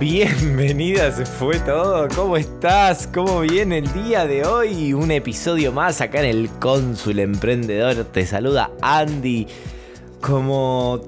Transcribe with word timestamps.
bienvenida, 0.00 1.12
se 1.12 1.26
fue 1.26 1.60
todo. 1.60 2.08
¿Cómo 2.16 2.38
estás? 2.38 3.06
¿Cómo 3.06 3.40
viene 3.40 3.78
el 3.78 3.92
día 3.92 4.26
de 4.26 4.46
hoy? 4.46 4.94
Un 4.94 5.10
episodio 5.10 5.72
más 5.72 6.00
acá 6.00 6.20
en 6.20 6.24
el 6.24 6.48
Cónsul 6.48 7.18
Emprendedor. 7.18 8.06
Te 8.06 8.24
saluda 8.24 8.70
Andy. 8.80 9.46
Como 10.22 11.02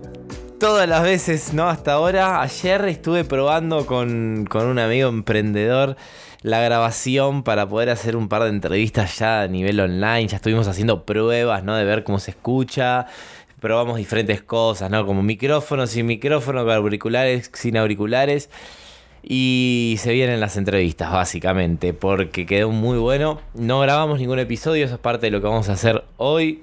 todas 0.60 0.86
las 0.86 1.02
veces, 1.02 1.54
¿no? 1.54 1.70
Hasta 1.70 1.94
ahora, 1.94 2.42
ayer 2.42 2.84
estuve 2.84 3.24
probando 3.24 3.86
con, 3.86 4.44
con 4.46 4.66
un 4.66 4.78
amigo 4.78 5.08
emprendedor 5.08 5.96
la 6.42 6.60
grabación 6.60 7.44
para 7.44 7.66
poder 7.66 7.88
hacer 7.88 8.14
un 8.14 8.28
par 8.28 8.42
de 8.42 8.50
entrevistas 8.50 9.18
ya 9.18 9.42
a 9.42 9.48
nivel 9.48 9.80
online. 9.80 10.26
Ya 10.26 10.36
estuvimos 10.36 10.68
haciendo 10.68 11.06
pruebas, 11.06 11.64
¿no? 11.64 11.74
De 11.76 11.84
ver 11.84 12.04
cómo 12.04 12.18
se 12.18 12.32
escucha 12.32 13.06
probamos 13.62 13.96
diferentes 13.96 14.42
cosas, 14.42 14.90
¿no? 14.90 15.06
Como 15.06 15.22
micrófonos 15.22 15.90
sin 15.90 16.04
micrófono, 16.06 16.60
auriculares 16.70 17.48
sin 17.54 17.76
auriculares. 17.76 18.50
Y 19.22 19.98
se 20.00 20.12
vienen 20.12 20.40
las 20.40 20.56
entrevistas, 20.56 21.12
básicamente, 21.12 21.94
porque 21.94 22.44
quedó 22.44 22.70
muy 22.72 22.98
bueno. 22.98 23.40
No 23.54 23.78
grabamos 23.78 24.18
ningún 24.18 24.40
episodio, 24.40 24.84
eso 24.84 24.96
es 24.96 25.00
parte 25.00 25.26
de 25.26 25.30
lo 25.30 25.40
que 25.40 25.46
vamos 25.46 25.68
a 25.68 25.74
hacer 25.74 26.02
hoy 26.16 26.62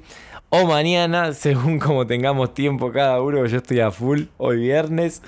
o 0.49 0.65
mañana, 0.65 1.31
según 1.33 1.79
como 1.79 2.05
tengamos 2.05 2.53
tiempo 2.53 2.91
cada 2.91 3.21
uno. 3.21 3.45
Yo 3.45 3.57
estoy 3.57 3.79
a 3.79 3.91
full 3.91 4.23
hoy 4.37 4.57
viernes. 4.57 5.21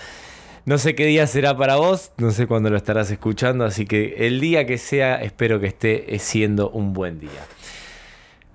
No 0.66 0.78
sé 0.78 0.94
qué 0.94 1.06
día 1.06 1.26
será 1.26 1.56
para 1.56 1.78
vos, 1.78 2.12
no 2.18 2.32
sé 2.32 2.48
cuándo 2.48 2.70
lo 2.70 2.76
estarás 2.76 3.10
escuchando, 3.10 3.64
así 3.64 3.86
que 3.86 4.28
el 4.28 4.42
día 4.42 4.66
que 4.68 4.78
sea, 4.78 5.16
espero 5.16 5.60
que 5.60 5.68
esté 5.68 6.20
siendo 6.20 6.70
un 6.70 6.94
buen 6.94 7.20
día. 7.20 7.48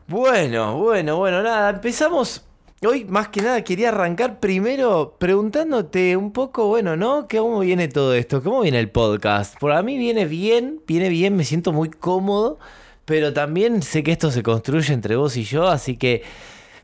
Bueno, 0.06 0.76
bueno, 0.76 1.16
bueno, 1.16 1.42
nada, 1.42 1.70
empezamos 1.70 2.46
Hoy 2.84 3.06
más 3.06 3.28
que 3.28 3.40
nada 3.40 3.64
quería 3.64 3.88
arrancar 3.88 4.38
primero 4.38 5.16
preguntándote 5.18 6.14
un 6.14 6.30
poco, 6.30 6.66
bueno, 6.66 6.94
¿no? 6.94 7.26
¿Cómo 7.26 7.60
viene 7.60 7.88
todo 7.88 8.12
esto? 8.12 8.42
¿Cómo 8.42 8.60
viene 8.60 8.78
el 8.78 8.90
podcast? 8.90 9.58
Por 9.58 9.72
a 9.72 9.82
mí 9.82 9.96
viene 9.96 10.26
bien, 10.26 10.82
viene 10.86 11.08
bien, 11.08 11.36
me 11.36 11.44
siento 11.44 11.72
muy 11.72 11.88
cómodo, 11.88 12.58
pero 13.06 13.32
también 13.32 13.80
sé 13.80 14.02
que 14.02 14.12
esto 14.12 14.30
se 14.30 14.42
construye 14.42 14.92
entre 14.92 15.16
vos 15.16 15.38
y 15.38 15.44
yo, 15.44 15.68
así 15.68 15.96
que 15.96 16.22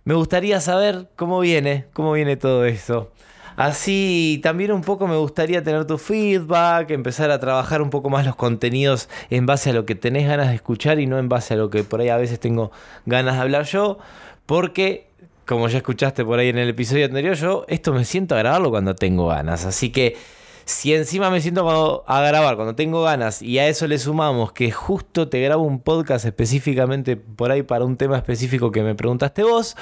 me 0.04 0.14
gustaría 0.14 0.62
saber 0.62 1.10
cómo 1.14 1.40
viene, 1.40 1.84
cómo 1.92 2.14
viene 2.14 2.38
todo 2.38 2.64
esto. 2.64 3.12
Así 3.56 4.40
también 4.42 4.72
un 4.72 4.80
poco 4.80 5.06
me 5.06 5.16
gustaría 5.18 5.62
tener 5.62 5.84
tu 5.84 5.98
feedback, 5.98 6.90
empezar 6.90 7.30
a 7.30 7.38
trabajar 7.38 7.82
un 7.82 7.90
poco 7.90 8.08
más 8.08 8.24
los 8.24 8.34
contenidos 8.34 9.10
en 9.28 9.44
base 9.44 9.68
a 9.68 9.72
lo 9.74 9.84
que 9.84 9.94
tenés 9.94 10.26
ganas 10.26 10.48
de 10.48 10.54
escuchar 10.54 11.00
y 11.00 11.06
no 11.06 11.18
en 11.18 11.28
base 11.28 11.52
a 11.52 11.58
lo 11.58 11.68
que 11.68 11.84
por 11.84 12.00
ahí 12.00 12.08
a 12.08 12.16
veces 12.16 12.40
tengo 12.40 12.72
ganas 13.04 13.34
de 13.34 13.42
hablar 13.42 13.64
yo, 13.66 13.98
porque 14.46 15.11
como 15.46 15.68
ya 15.68 15.78
escuchaste 15.78 16.24
por 16.24 16.38
ahí 16.38 16.48
en 16.48 16.58
el 16.58 16.68
episodio 16.68 17.04
anterior, 17.04 17.34
yo 17.34 17.64
esto 17.68 17.92
me 17.92 18.04
siento 18.04 18.34
a 18.34 18.38
grabarlo 18.38 18.70
cuando 18.70 18.94
tengo 18.94 19.28
ganas. 19.28 19.64
Así 19.64 19.90
que 19.90 20.16
si 20.64 20.94
encima 20.94 21.30
me 21.30 21.40
siento 21.40 22.04
a 22.06 22.20
grabar 22.22 22.56
cuando 22.56 22.74
tengo 22.74 23.02
ganas 23.02 23.42
y 23.42 23.58
a 23.58 23.68
eso 23.68 23.86
le 23.86 23.98
sumamos 23.98 24.52
que 24.52 24.70
justo 24.70 25.28
te 25.28 25.40
grabo 25.40 25.64
un 25.64 25.80
podcast 25.80 26.24
específicamente 26.24 27.16
por 27.16 27.50
ahí 27.50 27.62
para 27.62 27.84
un 27.84 27.96
tema 27.96 28.16
específico 28.16 28.70
que 28.70 28.82
me 28.82 28.94
preguntaste 28.94 29.42
vos, 29.42 29.76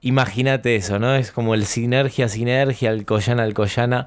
imagínate 0.00 0.76
eso, 0.76 0.98
¿no? 0.98 1.14
Es 1.14 1.32
como 1.32 1.54
el 1.54 1.64
sinergia, 1.64 2.28
sinergia, 2.28 2.90
el 2.90 3.04
collana, 3.04 3.44
el 3.44 3.54
collana. 3.54 4.06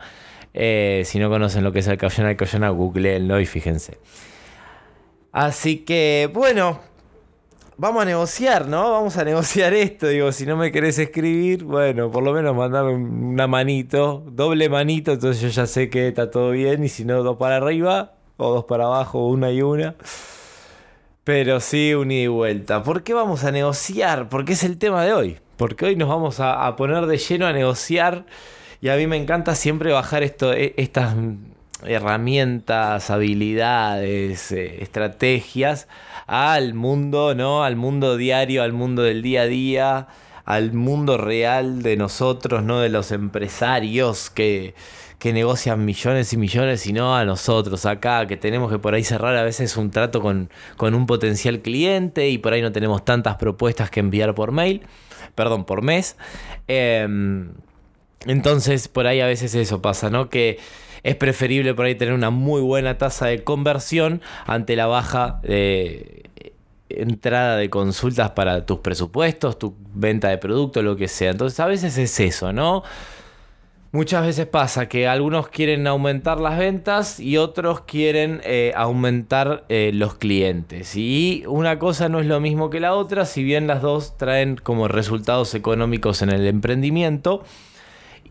Eh, 0.54 1.02
si 1.06 1.18
no 1.18 1.30
conocen 1.30 1.64
lo 1.64 1.72
que 1.72 1.80
es 1.80 1.88
el 1.88 1.98
collana, 1.98 2.32
el 2.32 2.38
collana, 2.38 2.70
googleenlo 2.70 3.40
y 3.40 3.46
fíjense. 3.46 3.98
Así 5.32 5.78
que, 5.78 6.30
bueno, 6.32 6.80
vamos 7.78 8.02
a 8.04 8.06
negociar, 8.06 8.68
¿no? 8.68 8.92
Vamos 8.92 9.18
a 9.18 9.24
negociar 9.24 9.74
esto. 9.74 10.08
Digo, 10.08 10.32
si 10.32 10.46
no 10.46 10.58
me 10.58 10.72
querés 10.72 11.00
escribir, 11.00 11.64
bueno, 11.64 12.12
por 12.12 12.24
lo 12.24 12.34
menos 12.34 12.56
mandame 12.56 12.94
una 12.94 13.48
manito, 13.48 14.24
doble 14.32 14.70
manito, 14.70 15.14
entonces 15.14 15.42
yo 15.42 15.50
ya 15.50 15.68
sé 15.68 15.90
que 15.90 16.08
está 16.08 16.32
todo 16.32 16.52
bien. 16.52 16.84
Y 16.84 16.90
si 16.90 17.06
no, 17.06 17.24
dos 17.24 17.38
para 17.38 17.58
arriba 17.58 18.14
o 18.38 18.54
dos 18.54 18.66
para 18.66 18.86
abajo, 18.86 19.28
una 19.28 19.52
y 19.52 19.62
una. 19.62 19.96
Pero 21.24 21.60
sí, 21.60 21.94
un 21.94 22.12
ida 22.12 22.24
y 22.24 22.28
vuelta. 22.28 22.84
¿Por 22.84 23.04
qué 23.04 23.14
vamos 23.14 23.44
a 23.44 23.52
negociar? 23.52 24.30
Porque 24.30 24.54
es 24.54 24.64
el 24.64 24.78
tema 24.78 25.04
de 25.06 25.14
hoy. 25.14 25.38
Porque 25.58 25.86
hoy 25.86 25.96
nos 25.96 26.10
vamos 26.10 26.40
a, 26.40 26.76
poner 26.76 27.06
de 27.06 27.18
lleno 27.18 27.48
a 27.48 27.54
negociar. 27.54 28.26
Y 28.82 28.90
a 28.90 28.98
mí 28.98 29.08
me 29.08 29.16
encanta 29.16 29.56
siempre 29.56 29.94
bajar 29.94 30.24
esto, 30.24 30.54
e, 30.54 30.74
estas 30.78 31.16
herramientas, 31.86 33.10
habilidades, 33.10 34.52
eh, 34.52 34.82
estrategias 34.82 35.88
al 36.28 36.74
mundo, 36.74 37.36
¿no? 37.36 37.64
Al 37.64 37.76
mundo 37.76 38.18
diario, 38.18 38.64
al 38.64 38.74
mundo 38.74 39.04
del 39.04 39.22
día 39.22 39.42
a 39.42 39.46
día, 39.46 40.08
al 40.46 40.74
mundo 40.74 41.18
real 41.18 41.82
de 41.82 41.98
nosotros, 41.98 42.64
¿no? 42.64 42.80
De 42.80 42.90
los 42.90 43.12
empresarios 43.12 44.30
que, 44.30 44.74
que 45.20 45.32
negocian 45.32 45.86
millones 45.86 46.34
y 46.34 46.38
millones 46.38 46.86
y 46.86 46.92
no 46.92 47.16
a 47.16 47.24
nosotros 47.24 47.86
acá, 47.86 48.28
que 48.28 48.36
tenemos 48.36 48.70
que 48.70 48.78
por 48.78 48.94
ahí 48.94 49.06
cerrar 49.06 49.36
a 49.38 49.44
veces 49.44 49.78
un 49.78 49.90
trato 49.90 50.22
con, 50.22 50.50
con 50.76 50.94
un 50.94 51.06
potencial 51.06 51.62
cliente 51.62 52.30
y 52.30 52.38
por 52.38 52.52
ahí 52.52 52.62
no 52.62 52.72
tenemos 52.72 53.06
tantas 53.06 53.38
propuestas 53.38 53.90
que 53.90 54.02
enviar 54.02 54.36
por 54.36 54.52
mail, 54.52 54.82
perdón, 55.34 55.64
por 55.66 55.82
mes. 55.82 56.18
Em, 56.68 57.54
entonces 58.26 58.88
por 58.90 59.08
ahí 59.08 59.22
a 59.22 59.26
veces 59.26 59.56
eso 59.56 59.82
pasa, 59.82 60.10
¿no? 60.10 60.30
Que 60.30 60.60
es 61.04 61.16
preferible 61.16 61.74
por 61.74 61.86
ahí 61.86 61.96
tener 61.96 62.14
una 62.14 62.30
muy 62.30 62.62
buena 62.62 62.98
tasa 62.98 63.28
de 63.28 63.44
conversión 63.44 64.22
ante 64.46 64.76
la 64.76 64.88
baja 64.88 65.40
de 65.44 66.24
entrada 66.90 67.58
de 67.58 67.70
consultas 67.70 68.32
para 68.32 68.66
tus 68.66 68.80
presupuestos, 68.80 69.60
tu 69.60 69.76
venta 69.94 70.30
de 70.30 70.38
producto, 70.38 70.82
lo 70.82 70.96
que 70.96 71.08
sea. 71.08 71.32
Entonces 71.32 71.60
a 71.60 71.66
veces 71.66 71.98
es 71.98 72.20
eso, 72.20 72.54
¿no? 72.54 72.84
Muchas 73.92 74.26
veces 74.26 74.48
pasa 74.48 74.88
que 74.88 75.08
algunos 75.08 75.50
quieren 75.50 75.86
aumentar 75.86 76.40
las 76.40 76.58
ventas 76.58 77.20
y 77.20 77.38
otros 77.38 77.82
quieren 77.82 78.42
eh, 78.44 78.74
aumentar 78.76 79.66
eh, 79.70 79.92
los 79.94 80.16
clientes. 80.16 80.96
Y 80.96 81.44
una 81.48 81.78
cosa 81.78 82.10
no 82.10 82.20
es 82.20 82.26
lo 82.26 82.40
mismo 82.40 82.72
que 82.72 82.80
la 82.80 82.96
otra, 82.96 83.26
si 83.26 83.44
bien 83.44 83.68
las 83.68 83.84
dos 83.84 84.18
traen 84.18 84.56
como 84.56 84.88
resultados 84.88 85.54
económicos 85.54 86.24
en 86.24 86.32
el 86.32 86.48
emprendimiento. 86.48 87.44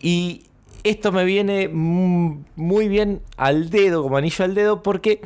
Y 0.00 0.46
esto 0.84 1.12
me 1.12 1.24
viene 1.24 1.68
muy 1.68 2.88
bien 2.88 3.20
al 3.36 3.70
dedo, 3.70 4.02
como 4.02 4.16
anillo 4.16 4.44
al 4.44 4.54
dedo, 4.54 4.82
porque 4.82 5.20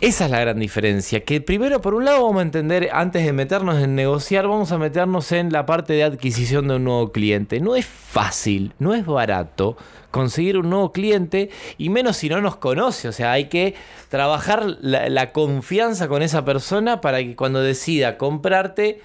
esa 0.00 0.26
es 0.26 0.30
la 0.30 0.40
gran 0.40 0.58
diferencia. 0.58 1.24
Que 1.24 1.40
primero, 1.40 1.80
por 1.80 1.94
un 1.94 2.04
lado, 2.04 2.24
vamos 2.24 2.40
a 2.40 2.42
entender, 2.42 2.90
antes 2.92 3.24
de 3.24 3.32
meternos 3.32 3.82
en 3.82 3.94
negociar, 3.94 4.46
vamos 4.46 4.70
a 4.72 4.78
meternos 4.78 5.32
en 5.32 5.52
la 5.52 5.64
parte 5.64 5.94
de 5.94 6.04
adquisición 6.04 6.68
de 6.68 6.76
un 6.76 6.84
nuevo 6.84 7.12
cliente. 7.12 7.60
No 7.60 7.76
es 7.76 7.86
fácil, 7.86 8.74
no 8.78 8.94
es 8.94 9.06
barato 9.06 9.76
conseguir 10.10 10.56
un 10.56 10.70
nuevo 10.70 10.92
cliente, 10.92 11.50
y 11.76 11.90
menos 11.90 12.16
si 12.16 12.28
no 12.28 12.40
nos 12.40 12.56
conoce. 12.56 13.08
O 13.08 13.12
sea, 13.12 13.32
hay 13.32 13.46
que 13.46 13.74
trabajar 14.08 14.64
la, 14.80 15.08
la 15.08 15.32
confianza 15.32 16.08
con 16.08 16.22
esa 16.22 16.44
persona 16.44 17.00
para 17.00 17.18
que 17.18 17.36
cuando 17.36 17.60
decida 17.60 18.18
comprarte 18.18 19.00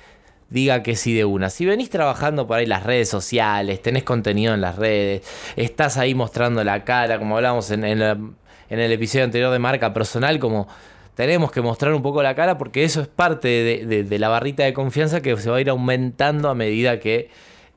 diga 0.52 0.84
que 0.84 0.96
sí 0.96 1.14
de 1.16 1.26
una. 1.26 1.50
Si 1.50 1.66
venís 1.66 1.90
trabajando 1.90 2.46
por 2.46 2.60
ahí 2.60 2.68
las 2.68 2.84
redes 2.84 3.10
sociales, 3.10 3.82
tenés 3.82 4.04
contenido 4.04 4.54
en 4.54 4.62
las 4.62 4.76
redes, 4.76 5.24
estás 5.56 5.98
ahí 5.98 6.14
mostrando 6.14 6.64
la 6.64 6.84
cara, 6.84 7.18
como 7.18 7.38
hablamos 7.38 7.72
en, 7.72 7.84
el 7.86 8.92
episodio 8.92 9.26
anterior 9.26 9.52
de 9.52 9.60
marca 9.60 9.94
personal, 9.94 10.38
como 10.40 10.68
tenemos 11.16 11.52
que 11.52 11.62
mostrar 11.62 11.94
un 11.94 12.02
poco 12.02 12.22
la 12.22 12.36
cara 12.36 12.58
porque 12.58 12.84
eso 12.84 13.02
es 13.02 13.08
parte 13.08 13.48
de, 13.48 14.20
la 14.20 14.30
barrita 14.30 14.64
de 14.64 14.74
confianza 14.74 15.22
que 15.22 15.36
se 15.38 15.50
va 15.50 15.58
a 15.58 15.62
ir 15.62 15.70
aumentando 15.70 16.50
a 16.50 16.56
medida 16.56 17.00
que 17.00 17.30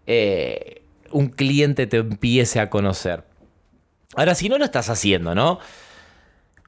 eh, 0.07 0.83
un 1.11 1.29
cliente 1.29 1.87
te 1.87 1.99
empiece 1.99 2.59
a 2.59 2.71
conocer. 2.71 3.25
Ahora, 4.17 4.35
si 4.35 4.49
no 4.49 4.59
lo 4.59 4.65
estás 4.65 4.91
haciendo, 4.91 5.35
¿no? 5.35 5.59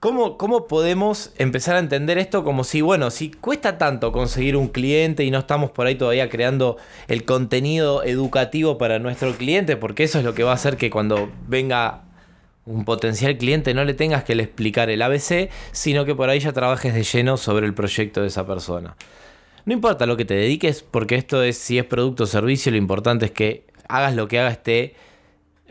¿Cómo, 0.07 0.69
podemos 0.69 1.33
empezar 1.37 1.75
a 1.75 1.81
entender 1.81 2.17
esto 2.17 2.45
como 2.45 2.63
si, 2.63 2.81
bueno, 2.81 3.11
si 3.11 3.33
cuesta 3.33 3.77
tanto 3.77 4.13
conseguir 4.13 4.57
un 4.57 4.69
cliente 4.69 5.25
y 5.25 5.33
no 5.33 5.41
estamos 5.41 5.73
por 5.73 5.89
ahí 5.89 5.97
todavía 5.97 6.29
creando 6.29 6.77
el 7.09 7.25
contenido 7.25 8.05
educativo 8.05 8.79
para 8.79 9.01
nuestro 9.01 9.33
cliente? 9.35 9.77
Porque 9.77 10.05
eso 10.05 10.19
es 10.21 10.25
lo 10.25 10.33
que 10.33 10.45
va 10.45 10.53
a 10.53 10.55
hacer 10.55 10.77
que 10.77 10.91
cuando 10.91 11.29
venga 11.49 12.05
un 12.67 12.85
potencial 12.85 13.37
cliente 13.37 13.75
no 13.75 13.85
le 13.85 13.95
tengas 13.95 14.23
que 14.23 14.37
le 14.37 14.45
explicar 14.45 14.91
el 14.91 15.03
ABC, 15.03 15.51
sino 15.73 16.05
que 16.05 16.15
por 16.15 16.31
ahí 16.31 16.39
ya 16.39 16.53
trabajes 16.53 16.95
de 16.95 17.03
lleno 17.03 17.37
sobre 17.37 17.67
el 17.67 17.75
proyecto 17.75 18.21
de 18.21 18.29
esa 18.29 18.47
persona. 18.47 18.95
No 19.65 19.73
importa 19.73 20.07
lo 20.07 20.17
que 20.17 20.25
te 20.25 20.35
dediques, 20.35 20.85
porque 20.89 21.17
esto 21.17 21.43
es 21.43 21.59
si 21.59 21.79
es 21.79 21.85
producto 21.85 22.23
o 22.23 22.27
servicio, 22.29 22.71
lo 22.71 22.79
importante 22.79 23.27
es 23.27 23.33
que 23.33 23.65
hagas 23.89 24.15
lo 24.15 24.29
que 24.29 24.39
hagas 24.39 24.53
esté 24.53 24.95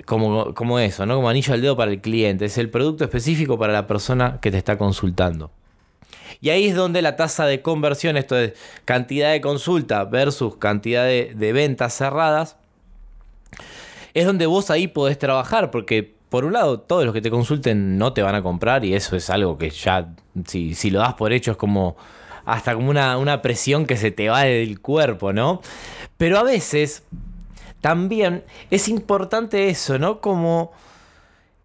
como, 0.04 0.54
como 0.54 0.80
eso, 0.80 1.06
¿no? 1.06 1.16
Como 1.16 1.30
anillo 1.30 1.54
al 1.54 1.62
dedo 1.62 1.78
para 1.78 1.92
el 1.92 2.02
cliente. 2.02 2.46
Es 2.46 2.58
el 2.58 2.70
producto 2.70 3.04
específico 3.04 3.58
para 3.58 3.72
la 3.72 3.88
persona 3.88 4.40
que 4.42 4.52
te 4.52 4.58
está 4.58 4.78
consultando. 4.78 5.52
Y 6.42 6.50
ahí 6.50 6.68
es 6.68 6.76
donde 6.76 7.02
la 7.02 7.16
tasa 7.16 7.46
de 7.46 7.62
conversión, 7.62 8.18
esto 8.18 8.38
es 8.38 8.54
cantidad 8.84 9.32
de 9.32 9.42
consulta 9.42 10.04
versus 10.04 10.58
cantidad 10.58 11.06
de, 11.06 11.54
ventas 11.54 11.94
cerradas, 11.94 12.58
es 14.14 14.26
donde 14.26 14.46
vos 14.46 14.70
ahí 14.70 14.88
podés 14.88 15.18
trabajar, 15.18 15.72
porque 15.72 16.14
por 16.30 16.44
un 16.44 16.54
lado, 16.54 16.80
todos 16.80 17.06
los 17.06 17.14
que 17.14 17.22
te 17.22 17.32
consulten 17.32 17.98
no 17.98 18.12
te 18.14 18.22
van 18.22 18.36
a 18.36 18.44
comprar 18.44 18.84
y 18.84 18.94
eso 18.94 19.16
es 19.16 19.30
algo 19.30 19.58
que 19.58 19.70
ya, 19.70 20.14
si, 20.46 20.74
si 20.74 20.90
lo 20.90 21.00
das 21.00 21.14
por 21.14 21.32
hecho, 21.32 21.52
es 21.52 21.58
como 21.58 21.96
hasta 22.46 22.76
como 22.76 22.90
una, 22.90 23.18
una 23.18 23.42
presión 23.42 23.86
que 23.86 23.98
se 23.98 24.12
te 24.12 24.30
va 24.30 24.44
del 24.44 24.80
cuerpo, 24.82 25.34
¿no? 25.34 25.62
Pero 26.18 26.38
a 26.38 26.44
veces 26.44 27.04
también 27.86 28.44
es 28.72 28.88
importante 28.88 29.70
eso, 29.70 30.00
¿no? 30.00 30.20
Como 30.20 30.72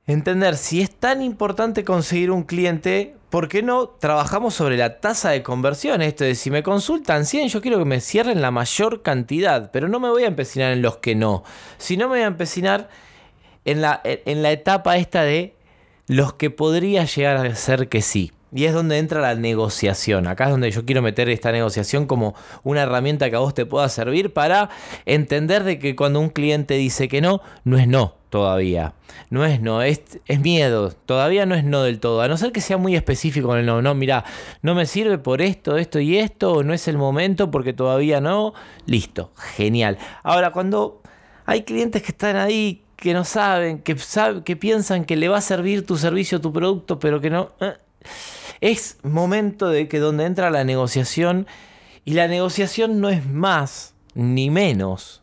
entender 0.07 0.59
si 0.59 0.83
es 0.83 0.91
tan 0.91 1.23
importante 1.23 1.83
conseguir 1.83 2.31
un 2.31 2.43
cliente, 2.43 3.17
¿por 3.31 3.49
qué 3.49 3.63
no 3.63 3.89
trabajamos 3.89 4.53
sobre 4.53 4.77
la 4.77 5.01
tasa 5.01 5.31
de 5.31 5.43
conversión? 5.43 6.03
Esto 6.03 6.25
de 6.25 6.35
si 6.35 6.51
me 6.51 6.63
consultan 6.63 7.25
100, 7.25 7.49
yo 7.49 7.63
quiero 7.63 7.79
que 7.79 7.87
me 7.87 8.03
cierren 8.03 8.43
la 8.43 8.51
mayor 8.51 9.01
cantidad, 9.01 9.71
pero 9.71 9.89
no 9.89 9.99
me 9.99 10.11
voy 10.11 10.25
a 10.25 10.27
empecinar 10.27 10.73
en 10.73 10.83
los 10.83 10.99
que 10.99 11.15
no, 11.15 11.43
sino 11.79 12.07
me 12.07 12.17
voy 12.17 12.25
a 12.25 12.27
empecinar 12.27 12.91
en 13.65 13.81
la, 13.81 14.03
en 14.05 14.43
la 14.43 14.53
etapa 14.53 14.99
esta 14.99 15.23
de 15.23 15.55
los 16.07 16.35
que 16.35 16.51
podría 16.51 17.07
llegar 17.07 17.39
a 17.39 17.55
ser 17.55 17.89
que 17.89 18.03
sí. 18.03 18.31
Y 18.53 18.65
es 18.65 18.75
donde 18.75 18.99
entra 18.99 19.21
la 19.21 19.35
negociación. 19.35 20.27
Acá 20.27 20.45
es 20.45 20.51
donde 20.51 20.71
yo 20.71 20.85
quiero 20.85 21.03
meter 21.03 21.29
esta 21.29 21.53
negociación 21.53 22.07
como 22.07 22.35
una 22.63 22.83
herramienta 22.83 23.31
que 23.31 23.37
a 23.37 23.41
vos 23.41 23.55
te 23.55 23.67
pueda 23.67 23.89
servir 23.89 24.33
para 24.33 24.71
entender 25.07 25.65
de 25.65 25.79
que 25.79 25.95
cuando 25.95 26.21
un 26.21 26.31
cliente 26.31 26.75
dice 26.75 27.09
que 27.09 27.21
no, 27.21 27.41
no 27.65 27.79
es 27.79 27.87
no 27.87 28.17
todavía. 28.31 28.95
No 29.29 29.45
es 29.45 29.61
no, 29.61 29.83
es, 29.83 30.03
es 30.27 30.41
miedo. 30.41 30.93
Todavía 31.07 31.47
no 31.47 31.55
es 31.55 31.65
no 31.65 31.83
del 31.83 32.01
todo. 32.01 32.23
A 32.23 32.29
no 32.29 32.37
ser 32.37 32.53
que 32.53 32.61
sea 32.61 32.77
muy 32.77 32.97
específico 32.97 33.53
en 33.53 33.61
el 33.61 33.67
no. 33.67 33.83
No, 33.83 33.95
mira, 33.95 34.25
no 34.63 34.75
me 34.75 34.87
sirve 34.87 35.19
por 35.19 35.43
esto, 35.43 35.77
esto 35.77 36.01
y 36.01 36.19
esto. 36.19 36.53
O 36.53 36.63
no 36.63 36.73
es 36.73 36.89
el 36.89 36.97
momento 36.97 37.51
porque 37.51 37.73
todavía 37.73 38.21
no. 38.21 38.55
Listo, 38.87 39.33
genial. 39.57 39.99
Ahora, 40.23 40.53
cuando 40.53 41.03
hay 41.47 41.63
clientes 41.63 42.03
que 42.03 42.13
están 42.13 42.37
ahí 42.37 42.85
que 42.97 43.15
no 43.15 43.25
saben, 43.25 43.81
que, 43.81 43.97
que 44.45 44.57
piensan 44.57 45.05
que 45.05 45.17
le 45.17 45.29
va 45.29 45.39
a 45.39 45.41
servir 45.41 45.87
tu 45.87 45.97
servicio, 45.97 46.41
tu 46.41 46.53
producto, 46.53 46.99
pero 46.99 47.21
que 47.21 47.31
no... 47.31 47.51
Eh, 47.61 47.75
es 48.61 48.99
momento 49.03 49.69
de 49.69 49.89
que 49.89 49.99
donde 49.99 50.27
entra 50.27 50.51
la 50.51 50.65
negociación 50.65 51.47
y 52.05 52.13
la 52.13 52.29
negociación 52.29 53.01
no 53.01 53.09
es 53.09 53.27
más 53.27 53.95
ni 54.15 54.51
menos 54.51 55.23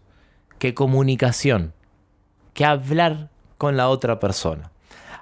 que 0.59 0.73
comunicación, 0.73 1.73
que 2.53 2.65
hablar 2.65 3.29
con 3.57 3.77
la 3.77 3.89
otra 3.89 4.19
persona. 4.19 4.71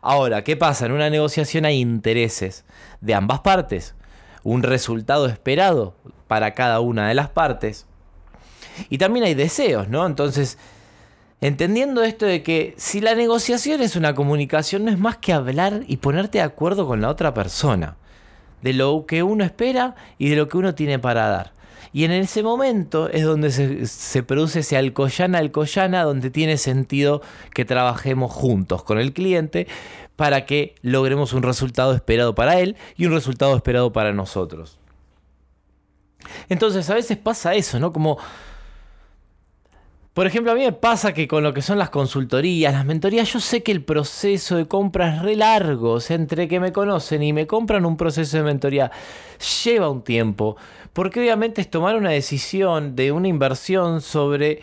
Ahora, 0.01 0.43
¿qué 0.43 0.55
pasa? 0.55 0.85
En 0.85 0.91
una 0.91 1.09
negociación 1.09 1.65
hay 1.65 1.79
intereses 1.79 2.63
de 3.01 3.15
ambas 3.15 3.39
partes, 3.41 3.95
un 4.43 4.63
resultado 4.63 5.25
esperado 5.25 5.95
para 6.27 6.53
cada 6.53 6.79
una 6.79 7.07
de 7.07 7.15
las 7.15 7.29
partes 7.29 7.85
y 8.89 8.97
también 8.97 9.25
hay 9.25 9.33
deseos, 9.33 9.89
¿no? 9.89 10.05
Entonces, 10.05 10.57
entendiendo 11.41 12.03
esto 12.03 12.25
de 12.25 12.43
que 12.43 12.75
si 12.77 13.01
la 13.01 13.15
negociación 13.15 13.81
es 13.81 13.95
una 13.95 14.13
comunicación, 14.13 14.85
no 14.85 14.91
es 14.91 14.99
más 14.99 15.17
que 15.17 15.33
hablar 15.33 15.83
y 15.87 15.97
ponerte 15.97 16.37
de 16.37 16.43
acuerdo 16.43 16.87
con 16.87 17.01
la 17.01 17.09
otra 17.09 17.33
persona 17.33 17.97
de 18.65 18.73
lo 18.73 19.05
que 19.05 19.21
uno 19.21 19.43
espera 19.43 19.93
y 20.17 20.29
de 20.29 20.35
lo 20.35 20.47
que 20.47 20.57
uno 20.57 20.73
tiene 20.73 20.97
para 20.97 21.27
dar. 21.27 21.53
Y 21.93 22.03
en 22.03 22.11
ese 22.11 22.41
momento 22.41 23.09
es 23.09 23.23
donde 23.23 23.51
se, 23.51 24.23
produce 24.23 24.61
ese 24.61 24.75
alcoyana 24.75 25.37
alcoyana, 25.37 26.03
donde 26.03 26.31
tiene 26.31 26.57
sentido 26.57 27.21
que 27.53 27.63
trabajemos 27.63 28.31
juntos 28.31 28.83
con 28.83 28.97
el 28.97 29.13
cliente 29.13 29.67
para 30.15 30.47
que 30.47 30.73
logremos 30.81 31.31
un 31.33 31.43
resultado 31.43 31.93
esperado 31.93 32.33
para 32.33 32.59
él 32.59 32.75
y 32.97 33.05
un 33.05 33.13
resultado 33.13 33.55
esperado 33.55 33.93
para 33.93 34.13
nosotros. 34.13 34.79
Entonces 36.49 36.89
a 36.89 36.95
veces 36.95 37.19
pasa 37.19 37.53
eso, 37.53 37.79
¿no? 37.79 37.93
Como 37.93 38.17
por 40.15 40.27
ejemplo, 40.27 40.53
a 40.53 40.55
mí 40.55 40.61
me 40.61 40.71
pasa 40.71 41.13
que 41.13 41.27
con 41.27 41.43
lo 41.43 41.53
que 41.53 41.61
son 41.61 41.77
las 41.77 41.89
consultorías, 41.89 42.71
las 42.71 42.85
mentorías, 42.85 43.33
yo 43.33 43.41
sé 43.41 43.63
que 43.63 43.73
el 43.73 43.83
proceso 43.83 44.55
de 44.55 44.65
compra 44.65 45.13
es 45.13 45.21
re 45.21 45.35
largo. 45.35 45.97
Entre 46.07 46.47
que 46.47 46.61
me 46.61 46.71
conocen 46.71 47.21
y 47.21 47.33
me 47.33 47.47
compran 47.47 47.85
un 47.85 47.97
proceso 47.97 48.37
de 48.37 48.43
mentoría, 48.43 48.89
lleva 49.65 49.89
un 49.89 50.05
tiempo. 50.05 50.55
Porque 50.93 51.19
obviamente 51.19 51.59
es 51.59 51.69
tomar 51.69 51.97
una 51.97 52.11
decisión 52.11 52.95
de 52.95 53.11
una 53.11 53.27
inversión 53.27 53.99
sobre 53.99 54.61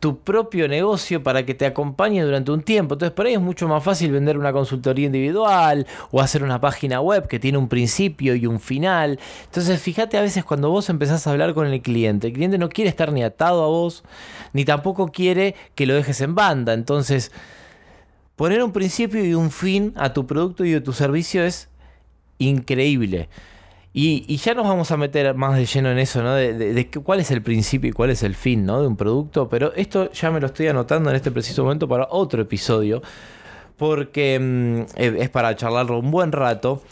tu 0.00 0.18
propio 0.18 0.66
negocio 0.66 1.22
para 1.22 1.44
que 1.44 1.54
te 1.54 1.66
acompañe 1.66 2.22
durante 2.22 2.50
un 2.50 2.62
tiempo. 2.62 2.94
Entonces 2.94 3.14
por 3.14 3.26
ahí 3.26 3.34
es 3.34 3.40
mucho 3.40 3.68
más 3.68 3.84
fácil 3.84 4.10
vender 4.10 4.38
una 4.38 4.52
consultoría 4.52 5.06
individual 5.06 5.86
o 6.10 6.20
hacer 6.22 6.42
una 6.42 6.60
página 6.60 7.00
web 7.02 7.28
que 7.28 7.38
tiene 7.38 7.58
un 7.58 7.68
principio 7.68 8.34
y 8.34 8.46
un 8.46 8.58
final. 8.58 9.20
Entonces 9.44 9.80
fíjate 9.80 10.16
a 10.16 10.22
veces 10.22 10.42
cuando 10.42 10.70
vos 10.70 10.88
empezás 10.88 11.26
a 11.26 11.30
hablar 11.30 11.52
con 11.52 11.66
el 11.66 11.82
cliente, 11.82 12.28
el 12.28 12.32
cliente 12.32 12.56
no 12.56 12.70
quiere 12.70 12.88
estar 12.88 13.12
ni 13.12 13.22
atado 13.22 13.62
a 13.62 13.68
vos, 13.68 14.02
ni 14.54 14.64
tampoco 14.64 15.12
quiere 15.12 15.54
que 15.74 15.84
lo 15.84 15.94
dejes 15.94 16.22
en 16.22 16.34
banda. 16.34 16.72
Entonces 16.72 17.30
poner 18.36 18.64
un 18.64 18.72
principio 18.72 19.22
y 19.22 19.34
un 19.34 19.50
fin 19.50 19.92
a 19.96 20.14
tu 20.14 20.26
producto 20.26 20.64
y 20.64 20.74
a 20.74 20.82
tu 20.82 20.94
servicio 20.94 21.44
es 21.44 21.68
increíble. 22.38 23.28
Y, 23.92 24.36
ya 24.36 24.54
nos 24.54 24.68
vamos 24.68 24.92
a 24.92 24.96
meter 24.96 25.34
más 25.34 25.56
de 25.56 25.66
lleno 25.66 25.90
en 25.90 25.98
eso, 25.98 26.22
¿no? 26.22 26.34
De, 26.34 26.90
cuál 27.02 27.18
es 27.18 27.30
el 27.32 27.42
principio 27.42 27.90
y 27.90 27.92
cuál 27.92 28.10
es 28.10 28.22
el 28.22 28.36
fin, 28.36 28.64
¿no? 28.64 28.80
De 28.80 28.86
un 28.86 28.96
producto. 28.96 29.48
Pero 29.48 29.72
esto 29.74 30.12
ya 30.12 30.30
me 30.30 30.38
lo 30.38 30.46
estoy 30.46 30.68
anotando 30.68 31.10
en 31.10 31.16
este 31.16 31.32
preciso 31.32 31.64
momento 31.64 31.88
para 31.88 32.06
otro 32.10 32.40
episodio. 32.40 33.02
Porque 33.76 34.38
mm, 34.38 34.96
es 34.96 35.30
para 35.30 35.56
charlarlo 35.56 35.98
un 35.98 36.10
buen 36.10 36.30
rato. 36.30 36.82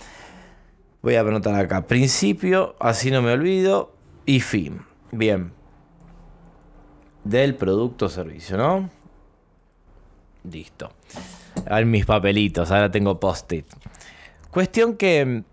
Voy 1.02 1.14
a 1.14 1.20
anotar 1.20 1.54
acá. 1.54 1.86
Principio, 1.86 2.74
así 2.80 3.12
no 3.12 3.22
me 3.22 3.32
olvido. 3.32 3.92
Y 4.26 4.40
fin. 4.40 4.80
Bien. 5.12 5.52
Del 7.22 7.54
producto 7.54 8.06
o 8.06 8.08
servicio, 8.08 8.56
¿no? 8.56 8.90
Listo. 10.50 10.90
A 11.70 11.80
mis 11.82 12.04
papelitos. 12.04 12.72
Ahora 12.72 12.90
tengo 12.90 13.20
post-it. 13.20 13.66
Cuestión 14.50 14.96
que 14.96 15.44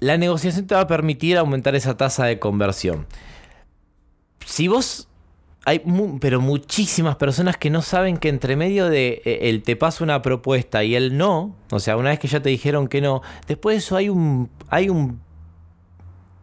la 0.00 0.16
negociación 0.16 0.66
te 0.66 0.74
va 0.74 0.82
a 0.82 0.86
permitir 0.86 1.36
aumentar 1.36 1.74
esa 1.74 1.96
tasa 1.96 2.26
de 2.26 2.38
conversión. 2.38 3.06
Si 4.46 4.68
vos 4.68 5.08
hay 5.64 5.82
pero 6.20 6.40
muchísimas 6.40 7.16
personas 7.16 7.58
que 7.58 7.68
no 7.68 7.82
saben 7.82 8.16
que 8.16 8.30
entre 8.30 8.56
medio 8.56 8.88
de 8.88 9.20
eh, 9.24 9.38
el 9.42 9.62
te 9.62 9.76
paso 9.76 10.02
una 10.02 10.22
propuesta 10.22 10.82
y 10.82 10.94
el 10.94 11.18
no, 11.18 11.54
o 11.70 11.80
sea, 11.80 11.96
una 11.96 12.10
vez 12.10 12.18
que 12.18 12.28
ya 12.28 12.40
te 12.40 12.48
dijeron 12.48 12.88
que 12.88 13.02
no, 13.02 13.20
después 13.46 13.74
de 13.74 13.78
eso 13.78 13.96
hay 13.96 14.08
un 14.08 14.48
hay 14.70 14.88
un 14.88 15.20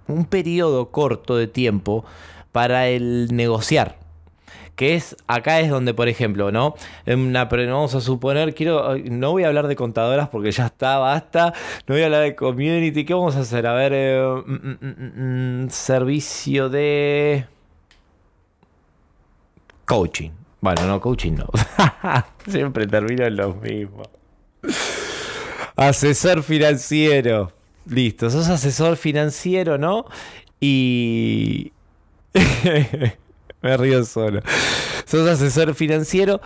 un 0.07 0.25
periodo 0.25 0.91
corto 0.91 1.35
de 1.35 1.47
tiempo 1.47 2.05
para 2.51 2.87
el 2.87 3.35
negociar 3.35 4.04
que 4.75 4.95
es 4.95 5.15
acá 5.27 5.59
es 5.61 5.69
donde, 5.69 5.93
por 5.93 6.07
ejemplo, 6.07 6.51
¿no? 6.51 6.75
Una, 7.07 7.45
vamos 7.45 7.95
a 7.95 8.01
suponer, 8.01 8.53
quiero, 8.53 8.97
no 8.97 9.31
voy 9.31 9.43
a 9.43 9.47
hablar 9.47 9.67
de 9.67 9.75
contadoras 9.75 10.29
porque 10.29 10.51
ya 10.51 10.65
está, 10.67 10.97
basta, 10.97 11.53
no 11.87 11.95
voy 11.95 12.01
a 12.01 12.05
hablar 12.05 12.23
de 12.23 12.35
community, 12.35 13.05
¿qué 13.05 13.13
vamos 13.13 13.35
a 13.35 13.41
hacer? 13.41 13.65
A 13.67 13.73
ver, 13.73 13.91
eh, 13.93 14.43
mm, 14.45 14.53
mm, 14.53 15.63
mm, 15.63 15.69
servicio 15.69 16.69
de 16.69 17.45
coaching. 19.85 20.31
Bueno, 20.61 20.85
no, 20.87 20.99
coaching 20.99 21.33
no. 21.33 21.47
Siempre 22.47 22.87
termino 22.87 23.25
en 23.25 23.35
lo 23.35 23.53
mismo. 23.53 24.03
Asesor 25.75 26.41
financiero. 26.43 27.51
Listo, 27.85 28.29
sos 28.29 28.49
asesor 28.49 28.97
financiero, 28.97 29.77
¿no? 29.77 30.05
Y... 30.59 31.71
Me 33.65 33.75
río 33.77 34.05
solo. 34.05 34.41
Sos 35.05 35.27
asesor 35.27 35.73
financiero 35.73 36.39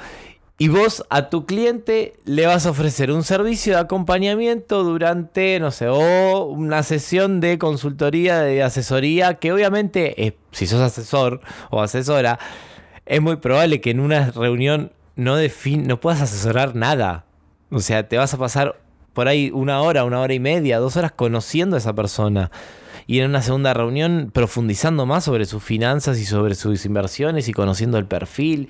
y 0.57 0.69
vos 0.69 1.03
a 1.09 1.29
tu 1.29 1.45
cliente 1.45 2.13
le 2.23 2.45
vas 2.45 2.65
a 2.65 2.69
ofrecer 2.69 3.11
un 3.11 3.25
servicio 3.25 3.73
de 3.73 3.81
acompañamiento 3.81 4.85
durante, 4.85 5.59
no 5.59 5.71
sé, 5.71 5.89
o 5.89 6.45
una 6.45 6.81
sesión 6.81 7.41
de 7.41 7.57
consultoría, 7.57 8.39
de 8.39 8.63
asesoría, 8.63 9.33
que 9.33 9.51
obviamente, 9.51 10.37
si 10.51 10.65
sos 10.65 10.79
asesor 10.79 11.41
o 11.69 11.81
asesora, 11.81 12.39
es 13.05 13.21
muy 13.21 13.35
probable 13.35 13.81
que 13.81 13.91
en 13.91 13.99
una 13.99 14.31
reunión 14.31 14.93
no, 15.17 15.35
no 15.65 15.99
puedas 15.99 16.21
asesorar 16.21 16.73
nada. 16.73 17.25
O 17.69 17.81
sea, 17.81 18.07
te 18.07 18.17
vas 18.17 18.33
a 18.33 18.37
pasar 18.37 18.79
por 19.11 19.27
ahí 19.27 19.51
una 19.53 19.81
hora, 19.81 20.05
una 20.05 20.21
hora 20.21 20.33
y 20.33 20.39
media, 20.39 20.79
dos 20.79 20.95
horas 20.95 21.11
conociendo 21.11 21.75
a 21.75 21.79
esa 21.79 21.93
persona 21.93 22.49
y 23.09 23.21
en 23.21 23.31
una 23.31 23.41
segunda 23.41 23.73
reunión 23.73 24.29
profundizando 24.31 25.07
más 25.07 25.23
sobre 25.23 25.45
sus 25.45 25.63
finanzas 25.63 26.19
y 26.19 26.25
sobre 26.25 26.53
sus 26.53 26.85
inversiones 26.85 27.47
y 27.47 27.53
conociendo 27.53 27.97
el 27.97 28.05
perfil. 28.05 28.69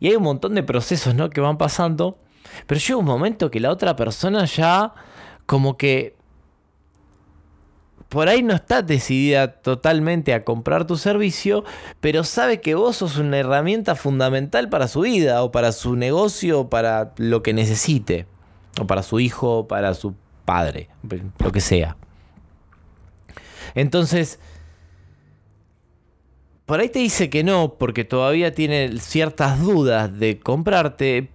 Y 0.00 0.08
hay 0.08 0.16
un 0.16 0.22
montón 0.22 0.54
de 0.54 0.62
procesos 0.62 1.14
¿no? 1.14 1.28
que 1.28 1.42
van 1.42 1.58
pasando, 1.58 2.16
pero 2.66 2.80
llega 2.80 2.96
un 2.96 3.04
momento 3.04 3.50
que 3.50 3.60
la 3.60 3.70
otra 3.70 3.94
persona 3.94 4.46
ya 4.46 4.94
como 5.44 5.76
que 5.76 6.16
por 8.08 8.30
ahí 8.30 8.42
no 8.42 8.54
está 8.54 8.80
decidida 8.80 9.60
totalmente 9.60 10.32
a 10.32 10.42
comprar 10.42 10.86
tu 10.86 10.96
servicio, 10.96 11.62
pero 12.00 12.24
sabe 12.24 12.62
que 12.62 12.74
vos 12.74 12.96
sos 12.96 13.18
una 13.18 13.36
herramienta 13.36 13.94
fundamental 13.94 14.70
para 14.70 14.88
su 14.88 15.00
vida 15.02 15.42
o 15.42 15.52
para 15.52 15.72
su 15.72 15.96
negocio 15.96 16.60
o 16.60 16.70
para 16.70 17.12
lo 17.18 17.42
que 17.42 17.52
necesite, 17.52 18.26
o 18.80 18.86
para 18.86 19.02
su 19.02 19.20
hijo, 19.20 19.58
o 19.58 19.68
para 19.68 19.92
su 19.92 20.14
padre, 20.46 20.88
lo 21.40 21.52
que 21.52 21.60
sea. 21.60 21.98
Entonces, 23.76 24.40
por 26.64 26.80
ahí 26.80 26.88
te 26.88 26.98
dice 26.98 27.30
que 27.30 27.44
no, 27.44 27.74
porque 27.78 28.04
todavía 28.04 28.52
tiene 28.52 28.98
ciertas 28.98 29.60
dudas 29.60 30.18
de 30.18 30.40
comprarte, 30.40 31.30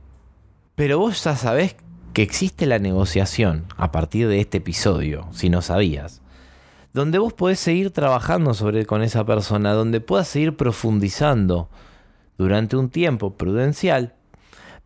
pero 0.75 0.97
vos 0.99 1.23
ya 1.23 1.37
sabés 1.37 1.75
que 2.13 2.23
existe 2.23 2.65
la 2.65 2.79
negociación 2.79 3.65
a 3.77 3.91
partir 3.91 4.27
de 4.27 4.41
este 4.41 4.57
episodio, 4.57 5.29
si 5.31 5.49
no 5.49 5.61
sabías, 5.61 6.21
donde 6.93 7.19
vos 7.19 7.31
podés 7.31 7.59
seguir 7.59 7.91
trabajando 7.91 8.55
sobre, 8.55 8.87
con 8.87 9.03
esa 9.03 9.23
persona, 9.23 9.73
donde 9.73 10.01
puedas 10.01 10.27
seguir 10.27 10.57
profundizando 10.57 11.69
durante 12.39 12.75
un 12.75 12.89
tiempo 12.89 13.37
prudencial 13.37 14.15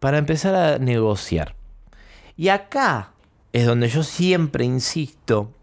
para 0.01 0.17
empezar 0.17 0.55
a 0.55 0.77
negociar. 0.77 1.55
Y 2.35 2.50
acá 2.50 3.13
es 3.53 3.65
donde 3.65 3.88
yo 3.88 4.03
siempre 4.03 4.65
insisto 4.65 5.54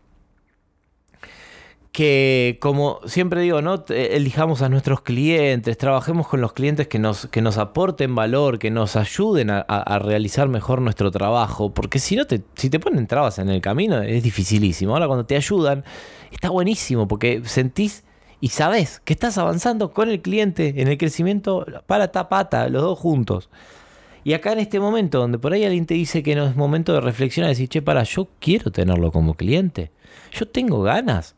que 1.92 2.56
como 2.60 3.00
siempre 3.04 3.42
digo, 3.42 3.60
¿no? 3.60 3.84
Elijamos 3.90 4.62
a 4.62 4.70
nuestros 4.70 5.02
clientes, 5.02 5.76
trabajemos 5.76 6.26
con 6.26 6.40
los 6.40 6.54
clientes 6.54 6.88
que 6.88 6.98
nos, 6.98 7.26
que 7.26 7.42
nos 7.42 7.58
aporten 7.58 8.14
valor, 8.14 8.58
que 8.58 8.70
nos 8.70 8.96
ayuden 8.96 9.50
a, 9.50 9.98
realizar 9.98 10.48
mejor 10.48 10.80
nuestro 10.80 11.10
trabajo, 11.10 11.74
porque 11.74 11.98
si 11.98 12.16
no 12.16 12.26
te, 12.26 12.42
si 12.54 12.70
te 12.70 12.80
ponen 12.80 13.06
trabas 13.06 13.38
en 13.38 13.50
el 13.50 13.60
camino 13.60 14.00
es 14.00 14.22
dificilísimo. 14.22 14.94
Ahora 14.94 15.06
cuando 15.06 15.26
te 15.26 15.36
ayudan, 15.36 15.84
está 16.30 16.48
buenísimo, 16.48 17.06
porque 17.06 17.42
sentís 17.44 18.04
y 18.40 18.48
sabes 18.48 19.00
que 19.04 19.12
estás 19.12 19.36
avanzando 19.36 19.92
con 19.92 20.08
el 20.08 20.22
cliente 20.22 20.74
en 20.78 20.88
el 20.88 20.96
crecimiento 20.96 21.66
para 21.86 22.10
tapata, 22.10 22.68
los 22.70 22.82
dos 22.82 22.98
juntos. 22.98 23.50
Y 24.24 24.32
acá 24.32 24.52
en 24.52 24.60
este 24.60 24.80
momento, 24.80 25.18
donde 25.18 25.38
por 25.38 25.52
ahí 25.52 25.64
alguien 25.64 25.84
te 25.84 25.94
dice 25.94 26.22
que 26.22 26.34
no 26.36 26.46
es 26.46 26.56
momento 26.56 26.94
de 26.94 27.02
reflexionar, 27.02 27.50
decir, 27.50 27.68
che, 27.68 27.82
para, 27.82 28.02
yo 28.04 28.28
quiero 28.38 28.70
tenerlo 28.70 29.12
como 29.12 29.34
cliente. 29.34 29.90
Yo 30.32 30.48
tengo 30.48 30.82
ganas 30.82 31.34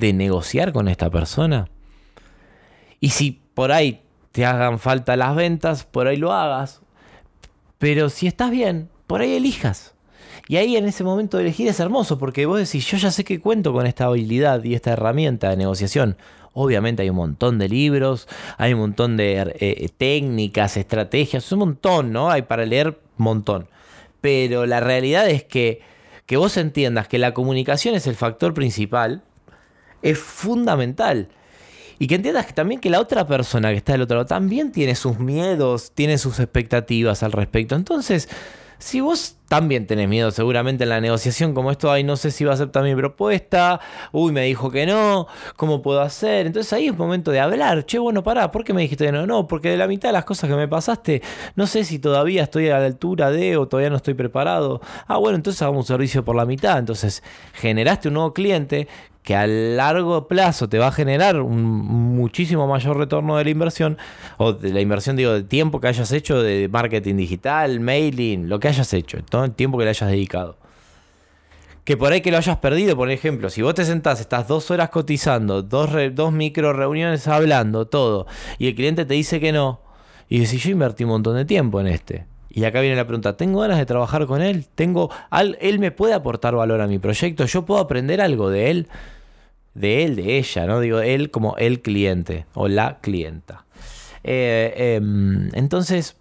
de 0.00 0.12
negociar 0.12 0.72
con 0.72 0.88
esta 0.88 1.10
persona. 1.10 1.68
Y 2.98 3.10
si 3.10 3.40
por 3.54 3.70
ahí 3.70 4.02
te 4.32 4.44
hagan 4.44 4.78
falta 4.78 5.16
las 5.16 5.36
ventas, 5.36 5.84
por 5.84 6.06
ahí 6.06 6.16
lo 6.16 6.32
hagas. 6.32 6.80
Pero 7.78 8.08
si 8.08 8.26
estás 8.26 8.50
bien, 8.50 8.88
por 9.06 9.20
ahí 9.20 9.34
elijas. 9.34 9.94
Y 10.48 10.56
ahí 10.56 10.76
en 10.76 10.86
ese 10.86 11.04
momento 11.04 11.36
de 11.36 11.44
elegir 11.44 11.68
es 11.68 11.78
hermoso 11.78 12.18
porque 12.18 12.46
vos 12.46 12.58
decís, 12.58 12.86
yo 12.86 12.96
ya 12.96 13.10
sé 13.10 13.24
que 13.24 13.40
cuento 13.40 13.72
con 13.72 13.86
esta 13.86 14.06
habilidad 14.06 14.64
y 14.64 14.74
esta 14.74 14.92
herramienta 14.92 15.50
de 15.50 15.56
negociación. 15.56 16.16
Obviamente 16.52 17.02
hay 17.02 17.10
un 17.10 17.16
montón 17.16 17.58
de 17.58 17.68
libros, 17.68 18.26
hay 18.58 18.74
un 18.74 18.80
montón 18.80 19.16
de 19.16 19.54
eh, 19.60 19.88
técnicas, 19.96 20.76
estrategias, 20.76 21.50
un 21.52 21.60
montón, 21.60 22.12
¿no? 22.12 22.30
Hay 22.30 22.42
para 22.42 22.66
leer 22.66 22.88
un 22.88 23.24
montón. 23.24 23.68
Pero 24.20 24.66
la 24.66 24.80
realidad 24.80 25.28
es 25.30 25.44
que, 25.44 25.82
que 26.26 26.36
vos 26.36 26.56
entiendas 26.56 27.06
que 27.06 27.18
la 27.18 27.32
comunicación 27.32 27.94
es 27.94 28.06
el 28.08 28.16
factor 28.16 28.52
principal 28.52 29.22
es 30.02 30.18
fundamental. 30.18 31.28
Y 31.98 32.06
que 32.06 32.14
entiendas 32.14 32.54
también 32.54 32.80
que 32.80 32.88
la 32.88 33.00
otra 33.00 33.26
persona 33.26 33.70
que 33.70 33.76
está 33.76 33.92
del 33.92 34.02
otro 34.02 34.16
lado 34.16 34.26
también 34.26 34.72
tiene 34.72 34.94
sus 34.94 35.18
miedos, 35.18 35.92
tiene 35.92 36.16
sus 36.16 36.38
expectativas 36.40 37.22
al 37.22 37.32
respecto. 37.32 37.74
Entonces, 37.74 38.28
si 38.80 39.00
vos 39.00 39.36
también 39.46 39.86
tenés 39.86 40.08
miedo 40.08 40.30
seguramente 40.30 40.84
en 40.84 40.90
la 40.90 41.00
negociación 41.02 41.52
como 41.52 41.70
esto, 41.70 41.92
ay, 41.92 42.02
no 42.02 42.16
sé 42.16 42.30
si 42.30 42.44
va 42.44 42.52
a 42.52 42.54
aceptar 42.54 42.82
mi 42.82 42.94
propuesta, 42.94 43.78
uy, 44.12 44.32
me 44.32 44.44
dijo 44.44 44.70
que 44.70 44.86
no, 44.86 45.26
¿cómo 45.56 45.82
puedo 45.82 46.00
hacer? 46.00 46.46
Entonces 46.46 46.72
ahí 46.72 46.86
es 46.86 46.96
momento 46.96 47.30
de 47.30 47.40
hablar, 47.40 47.84
che, 47.84 47.98
bueno, 47.98 48.22
pará, 48.22 48.50
¿por 48.50 48.64
qué 48.64 48.72
me 48.72 48.80
dijiste 48.80 49.04
que 49.04 49.12
no? 49.12 49.26
No, 49.26 49.46
porque 49.46 49.68
de 49.68 49.76
la 49.76 49.86
mitad 49.86 50.08
de 50.08 50.14
las 50.14 50.24
cosas 50.24 50.48
que 50.48 50.56
me 50.56 50.68
pasaste, 50.68 51.20
no 51.56 51.66
sé 51.66 51.84
si 51.84 51.98
todavía 51.98 52.44
estoy 52.44 52.70
a 52.70 52.78
la 52.78 52.86
altura 52.86 53.30
de 53.30 53.58
o 53.58 53.68
todavía 53.68 53.90
no 53.90 53.96
estoy 53.96 54.14
preparado. 54.14 54.80
Ah, 55.06 55.18
bueno, 55.18 55.36
entonces 55.36 55.60
hagamos 55.60 55.84
un 55.84 55.86
servicio 55.88 56.24
por 56.24 56.36
la 56.36 56.46
mitad. 56.46 56.78
Entonces 56.78 57.22
generaste 57.52 58.08
un 58.08 58.14
nuevo 58.14 58.32
cliente 58.32 58.88
que 59.22 59.36
a 59.36 59.46
largo 59.46 60.28
plazo 60.28 60.68
te 60.68 60.78
va 60.78 60.88
a 60.88 60.92
generar 60.92 61.40
un 61.40 61.62
muchísimo 62.16 62.66
mayor 62.66 62.96
retorno 62.96 63.36
de 63.36 63.44
la 63.44 63.50
inversión, 63.50 63.98
o 64.38 64.52
de 64.52 64.72
la 64.72 64.80
inversión, 64.80 65.16
digo, 65.16 65.32
de 65.32 65.42
tiempo 65.42 65.80
que 65.80 65.88
hayas 65.88 66.10
hecho 66.12 66.42
de 66.42 66.68
marketing 66.68 67.16
digital, 67.16 67.80
mailing, 67.80 68.48
lo 68.48 68.58
que 68.60 68.68
hayas 68.68 68.92
hecho, 68.94 69.18
todo 69.22 69.44
el 69.44 69.52
tiempo 69.52 69.78
que 69.78 69.84
le 69.84 69.90
hayas 69.90 70.10
dedicado. 70.10 70.56
Que 71.84 71.96
por 71.96 72.12
ahí 72.12 72.20
que 72.20 72.30
lo 72.30 72.36
hayas 72.36 72.58
perdido, 72.58 72.96
por 72.96 73.10
ejemplo, 73.10 73.50
si 73.50 73.62
vos 73.62 73.74
te 73.74 73.84
sentás, 73.84 74.20
estás 74.20 74.48
dos 74.48 74.70
horas 74.70 74.90
cotizando, 74.90 75.62
dos, 75.62 75.90
dos 76.12 76.32
micro 76.32 76.72
reuniones 76.72 77.26
hablando, 77.28 77.86
todo, 77.86 78.26
y 78.58 78.68
el 78.68 78.74
cliente 78.74 79.04
te 79.04 79.14
dice 79.14 79.40
que 79.40 79.52
no, 79.52 79.80
y 80.28 80.40
decís, 80.40 80.62
yo 80.62 80.70
invertí 80.70 81.04
un 81.04 81.10
montón 81.10 81.36
de 81.36 81.44
tiempo 81.44 81.80
en 81.80 81.88
este. 81.88 82.29
Y 82.52 82.64
acá 82.64 82.80
viene 82.80 82.96
la 82.96 83.06
pregunta, 83.06 83.36
¿tengo 83.36 83.60
ganas 83.60 83.78
de 83.78 83.86
trabajar 83.86 84.26
con 84.26 84.42
él? 84.42 84.66
¿Tengo, 84.74 85.08
¿Él 85.60 85.78
me 85.78 85.92
puede 85.92 86.14
aportar 86.14 86.56
valor 86.56 86.80
a 86.80 86.88
mi 86.88 86.98
proyecto? 86.98 87.44
¿Yo 87.44 87.64
puedo 87.64 87.80
aprender 87.80 88.20
algo 88.20 88.50
de 88.50 88.70
él? 88.70 88.88
De 89.74 90.04
él, 90.04 90.16
de 90.16 90.38
ella, 90.38 90.66
¿no? 90.66 90.80
Digo, 90.80 90.98
él 90.98 91.30
como 91.30 91.56
el 91.58 91.80
cliente 91.80 92.46
o 92.54 92.66
la 92.66 92.98
clienta. 93.00 93.66
Eh, 94.24 94.96
em, 94.96 95.48
entonces, 95.54 96.16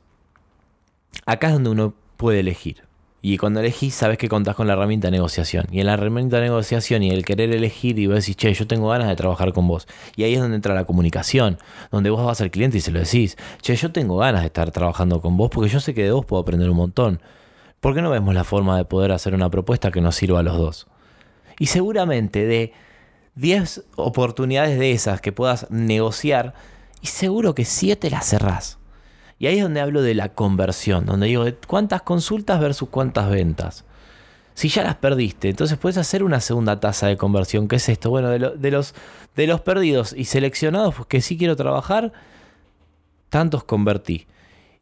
acá 1.26 1.48
es 1.48 1.54
donde 1.54 1.72
uno 1.72 1.96
puede 2.16 2.42
elegir. 2.42 2.89
Y 3.22 3.38
cuando 3.38 3.60
elegís, 3.60 3.96
sabes 3.96 4.18
que 4.18 4.30
contás 4.30 4.56
con 4.56 4.68
la 4.68 4.74
herramienta 4.74 5.08
de 5.08 5.12
negociación. 5.12 5.66
Y 5.72 5.82
en 5.82 5.88
la 5.88 5.94
herramienta 5.94 6.38
de 6.38 6.44
negociación 6.44 7.04
y 7.04 7.10
el 7.12 7.26
querer 7.26 7.52
elegir 7.54 8.00
y 8.00 8.08
vos 8.08 8.16
decís, 8.16 8.38
che, 8.38 8.54
yo 8.54 8.66
tengo 8.66 8.88
ganas 8.88 9.10
de 9.10 9.16
trabajar 9.16 9.52
con 9.52 9.68
vos. 9.68 9.88
Y 10.16 10.24
ahí 10.24 10.36
es 10.36 10.40
donde 10.40 10.56
entra 10.56 10.74
la 10.74 10.86
comunicación, 10.86 11.58
donde 11.92 12.10
vos 12.10 12.26
vas 12.26 12.40
al 12.40 12.50
cliente 12.50 12.78
y 12.78 12.82
se 12.82 12.92
lo 12.92 13.00
decís, 13.00 13.38
che, 13.62 13.76
yo 13.76 13.92
tengo 13.92 14.18
ganas 14.18 14.42
de 14.42 14.48
estar 14.48 14.72
trabajando 14.72 15.22
con 15.22 15.36
vos 15.36 15.50
porque 15.52 15.70
yo 15.70 15.82
sé 15.82 15.94
que 15.94 16.04
de 16.04 16.12
vos 16.12 16.26
puedo 16.26 16.42
aprender 16.42 16.70
un 16.70 16.78
montón. 16.78 17.22
¿Por 17.82 17.94
qué 17.94 18.02
no 18.02 18.10
vemos 18.10 18.34
la 18.34 18.44
forma 18.46 18.78
de 18.78 18.86
poder 18.86 19.12
hacer 19.12 19.34
una 19.34 19.50
propuesta 19.50 19.92
que 19.92 20.02
nos 20.02 20.16
sirva 20.16 20.40
a 20.40 20.44
los 20.44 20.58
dos? 20.58 20.88
Y 21.60 21.66
seguramente 21.66 22.46
de 22.46 22.74
10 23.36 23.84
oportunidades 23.96 24.80
de 24.80 24.92
esas 24.92 25.22
que 25.22 25.32
puedas 25.32 25.70
negociar, 25.70 26.54
y 27.02 27.08
seguro 27.08 27.56
que 27.56 27.66
7 27.66 28.10
las 28.10 28.28
cerrás. 28.28 28.79
Y 29.40 29.48
ahí 29.48 29.58
es 29.58 29.64
donde 29.64 29.80
hablo 29.80 30.02
de 30.02 30.14
la 30.14 30.30
conversión, 30.30 31.06
donde 31.06 31.28
digo 31.28 31.46
cuántas 31.66 32.02
consultas 32.02 32.60
versus 32.60 32.90
cuántas 32.90 33.30
ventas. 33.30 33.86
Si 34.54 34.68
ya 34.68 34.84
las 34.84 34.98
perdiste, 34.98 35.48
entonces 35.48 35.78
puedes 35.78 35.98
hacer 35.98 36.22
una 36.22 36.42
segunda 36.42 36.82
tasa 36.82 37.08
de 37.08 37.16
conversión. 37.16 37.70
¿Qué 37.70 37.78
es 37.78 37.88
esto? 37.88 38.10
Bueno, 38.10 38.30
de, 38.30 38.40
los, 38.72 38.94
de 39.36 39.48
los 39.48 39.62
perdidos 39.62 40.14
y 40.16 40.26
seleccionados 40.26 40.96
pues, 40.96 41.08
que 41.08 41.22
sí 41.22 41.38
quiero 41.38 41.56
trabajar, 41.56 42.12
tantos 43.30 43.64
convertí. 43.64 44.28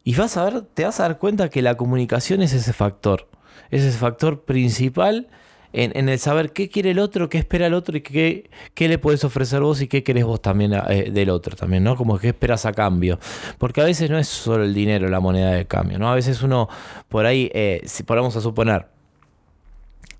Y 0.02 0.16
vas 0.16 0.36
a 0.36 0.44
ver, 0.44 0.62
te 0.62 0.84
vas 0.84 0.98
a 0.98 1.04
dar 1.04 1.18
cuenta 1.18 1.48
que 1.48 1.62
la 1.62 1.76
comunicación 1.76 2.42
es 2.42 2.52
ese 2.52 2.72
factor. 2.72 3.28
Es 3.70 3.84
ese 3.84 3.96
factor 3.96 4.42
principal 4.42 5.28
en, 5.72 6.08
el 6.08 6.18
saber 6.18 6.52
qué 6.52 6.68
quiere 6.68 6.92
el 6.92 6.98
otro, 6.98 7.28
qué 7.28 7.38
espera 7.38 7.66
el 7.66 7.74
otro 7.74 7.96
y 7.96 8.00
qué, 8.00 8.50
qué 8.74 8.88
le 8.88 8.98
puedes 8.98 9.22
ofrecer 9.24 9.60
vos 9.60 9.82
y 9.82 9.88
qué 9.88 10.02
querés 10.02 10.24
vos 10.24 10.40
también 10.40 10.72
eh, 10.88 11.10
del 11.12 11.30
otro 11.30 11.56
también, 11.56 11.84
¿no? 11.84 11.96
Como 11.96 12.18
qué 12.18 12.28
esperas 12.28 12.64
a 12.66 12.72
cambio. 12.72 13.18
Porque 13.58 13.80
a 13.80 13.84
veces 13.84 14.10
no 14.10 14.18
es 14.18 14.28
solo 14.28 14.64
el 14.64 14.74
dinero 14.74 15.08
la 15.08 15.20
moneda 15.20 15.52
de 15.52 15.66
cambio, 15.66 15.98
¿no? 15.98 16.10
A 16.10 16.14
veces 16.14 16.42
uno 16.42 16.68
por 17.08 17.26
ahí, 17.26 17.50
eh, 17.54 17.82
si 17.84 18.02
ponemos 18.02 18.34
a 18.36 18.40
suponer, 18.40 18.86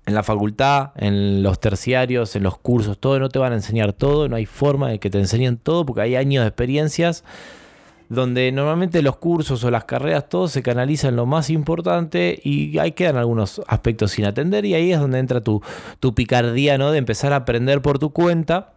en 0.05 0.15
la 0.15 0.23
facultad, 0.23 0.91
en 0.95 1.43
los 1.43 1.59
terciarios, 1.59 2.35
en 2.35 2.43
los 2.43 2.57
cursos, 2.57 2.97
todo, 2.97 3.19
no 3.19 3.29
te 3.29 3.39
van 3.39 3.53
a 3.53 3.55
enseñar 3.55 3.93
todo, 3.93 4.27
no 4.27 4.35
hay 4.35 4.45
forma 4.45 4.89
de 4.89 4.99
que 4.99 5.09
te 5.09 5.19
enseñen 5.19 5.57
todo 5.57 5.85
porque 5.85 6.01
hay 6.01 6.15
años 6.15 6.43
de 6.43 6.47
experiencias 6.47 7.23
donde 8.09 8.51
normalmente 8.51 9.01
los 9.01 9.17
cursos 9.17 9.63
o 9.63 9.71
las 9.71 9.85
carreras 9.85 10.27
todos 10.27 10.51
se 10.51 10.63
canalizan 10.63 11.15
lo 11.15 11.25
más 11.25 11.49
importante 11.49 12.39
y 12.43 12.77
ahí 12.79 12.91
quedan 12.91 13.17
algunos 13.17 13.61
aspectos 13.67 14.11
sin 14.11 14.25
atender 14.25 14.65
y 14.65 14.73
ahí 14.73 14.91
es 14.91 14.99
donde 14.99 15.19
entra 15.19 15.41
tu, 15.41 15.61
tu 15.99 16.13
picardía, 16.15 16.77
¿no? 16.77 16.91
De 16.91 16.97
empezar 16.97 17.33
a 17.33 17.37
aprender 17.37 17.81
por 17.81 17.99
tu 17.99 18.11
cuenta 18.11 18.73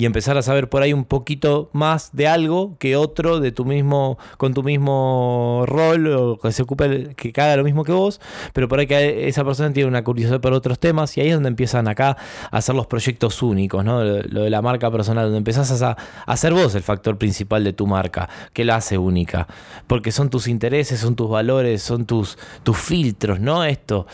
y 0.00 0.06
empezar 0.06 0.38
a 0.38 0.42
saber 0.42 0.70
por 0.70 0.80
ahí 0.80 0.94
un 0.94 1.04
poquito 1.04 1.68
más 1.74 2.08
de 2.14 2.26
algo 2.26 2.78
que 2.78 2.96
otro 2.96 3.38
de 3.38 3.52
tu 3.52 3.66
mismo 3.66 4.16
con 4.38 4.54
tu 4.54 4.62
mismo 4.62 5.64
rol 5.66 6.06
o 6.14 6.38
que 6.38 6.52
se 6.52 6.62
ocupe 6.62 7.14
que 7.14 7.38
haga 7.38 7.56
lo 7.58 7.64
mismo 7.64 7.84
que 7.84 7.92
vos 7.92 8.18
pero 8.54 8.66
por 8.66 8.78
ahí 8.78 8.86
que 8.86 9.28
esa 9.28 9.44
persona 9.44 9.74
tiene 9.74 9.90
una 9.90 10.02
curiosidad 10.02 10.40
por 10.40 10.54
otros 10.54 10.78
temas 10.78 11.14
y 11.18 11.20
ahí 11.20 11.28
es 11.28 11.34
donde 11.34 11.50
empiezan 11.50 11.86
acá 11.86 12.16
a 12.50 12.56
hacer 12.56 12.74
los 12.74 12.86
proyectos 12.86 13.42
únicos 13.42 13.84
no 13.84 14.02
lo 14.02 14.44
de 14.44 14.48
la 14.48 14.62
marca 14.62 14.90
personal 14.90 15.24
donde 15.24 15.36
empezás 15.36 15.82
a, 15.82 15.98
hacer 16.24 16.54
vos 16.54 16.74
el 16.74 16.82
factor 16.82 17.18
principal 17.18 17.62
de 17.62 17.74
tu 17.74 17.86
marca 17.86 18.30
que 18.54 18.64
la 18.64 18.76
hace 18.76 18.96
única 18.96 19.48
porque 19.86 20.12
son 20.12 20.30
tus 20.30 20.48
intereses 20.48 20.98
son 20.98 21.14
tus 21.14 21.28
valores 21.28 21.82
son 21.82 22.06
tus 22.06 22.38
tus 22.62 22.78
filtros 22.78 23.38
no 23.38 23.64
esto 23.64 24.06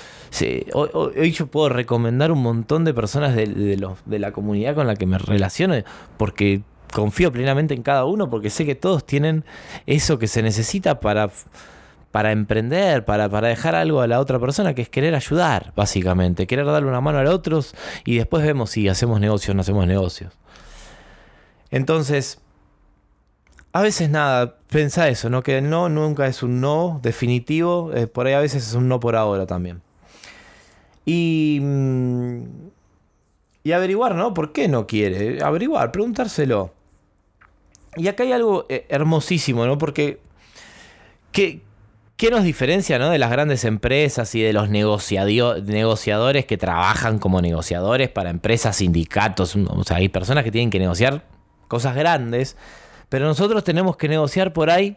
hoy, 0.72 1.30
yo 1.30 1.46
puedo 1.46 1.68
recomendar 1.68 2.32
un 2.32 2.42
montón 2.42 2.84
de 2.84 2.92
personas 2.92 3.36
de, 3.36 3.46
de 3.46 4.18
la 4.18 4.32
comunidad 4.32 4.74
con 4.74 4.88
la 4.88 4.96
que 4.96 5.06
me 5.06 5.18
relaciono 5.18 5.75
porque 6.16 6.62
confío 6.92 7.32
plenamente 7.32 7.74
en 7.74 7.82
cada 7.82 8.04
uno, 8.04 8.30
porque 8.30 8.50
sé 8.50 8.64
que 8.64 8.74
todos 8.74 9.04
tienen 9.04 9.44
eso 9.86 10.18
que 10.18 10.28
se 10.28 10.42
necesita 10.42 11.00
para, 11.00 11.30
para 12.10 12.32
emprender, 12.32 13.04
para, 13.04 13.28
para 13.28 13.48
dejar 13.48 13.74
algo 13.74 14.00
a 14.00 14.06
la 14.06 14.20
otra 14.20 14.38
persona, 14.38 14.74
que 14.74 14.82
es 14.82 14.88
querer 14.88 15.14
ayudar, 15.14 15.72
básicamente, 15.76 16.46
querer 16.46 16.66
darle 16.66 16.88
una 16.88 17.00
mano 17.00 17.18
a 17.18 17.22
los 17.22 17.34
otros 17.34 17.74
y 18.04 18.16
después 18.16 18.44
vemos 18.44 18.70
si 18.70 18.88
hacemos 18.88 19.20
negocios 19.20 19.50
o 19.50 19.54
no 19.54 19.60
hacemos 19.60 19.86
negocios. 19.86 20.32
Entonces, 21.70 22.40
a 23.72 23.82
veces 23.82 24.08
nada, 24.08 24.56
pensá 24.70 25.08
eso, 25.08 25.28
¿no? 25.28 25.42
Que 25.42 25.58
el 25.58 25.68
no 25.68 25.88
nunca 25.88 26.26
es 26.26 26.42
un 26.42 26.60
no 26.60 27.00
definitivo, 27.02 27.92
eh, 27.92 28.06
por 28.06 28.26
ahí 28.26 28.32
a 28.32 28.40
veces 28.40 28.66
es 28.66 28.74
un 28.74 28.88
no 28.88 29.00
por 29.00 29.16
ahora 29.16 29.46
también. 29.46 29.82
Y... 31.04 31.60
Y 33.66 33.72
averiguar, 33.72 34.14
¿no? 34.14 34.32
¿Por 34.32 34.52
qué 34.52 34.68
no 34.68 34.86
quiere? 34.86 35.42
Averiguar, 35.42 35.90
preguntárselo. 35.90 36.72
Y 37.96 38.06
acá 38.06 38.22
hay 38.22 38.30
algo 38.30 38.64
eh, 38.68 38.86
hermosísimo, 38.88 39.66
¿no? 39.66 39.76
Porque, 39.76 40.20
¿qué, 41.32 41.62
¿qué 42.16 42.30
nos 42.30 42.44
diferencia 42.44 43.00
¿no? 43.00 43.10
de 43.10 43.18
las 43.18 43.28
grandes 43.28 43.64
empresas 43.64 44.32
y 44.36 44.40
de 44.40 44.52
los 44.52 44.68
negociadores 44.70 46.46
que 46.46 46.56
trabajan 46.56 47.18
como 47.18 47.42
negociadores 47.42 48.08
para 48.08 48.30
empresas, 48.30 48.76
sindicatos? 48.76 49.56
O 49.56 49.82
sea, 49.82 49.96
hay 49.96 50.10
personas 50.10 50.44
que 50.44 50.52
tienen 50.52 50.70
que 50.70 50.78
negociar 50.78 51.24
cosas 51.66 51.96
grandes, 51.96 52.56
pero 53.08 53.26
nosotros 53.26 53.64
tenemos 53.64 53.96
que 53.96 54.08
negociar 54.08 54.52
por 54.52 54.70
ahí 54.70 54.96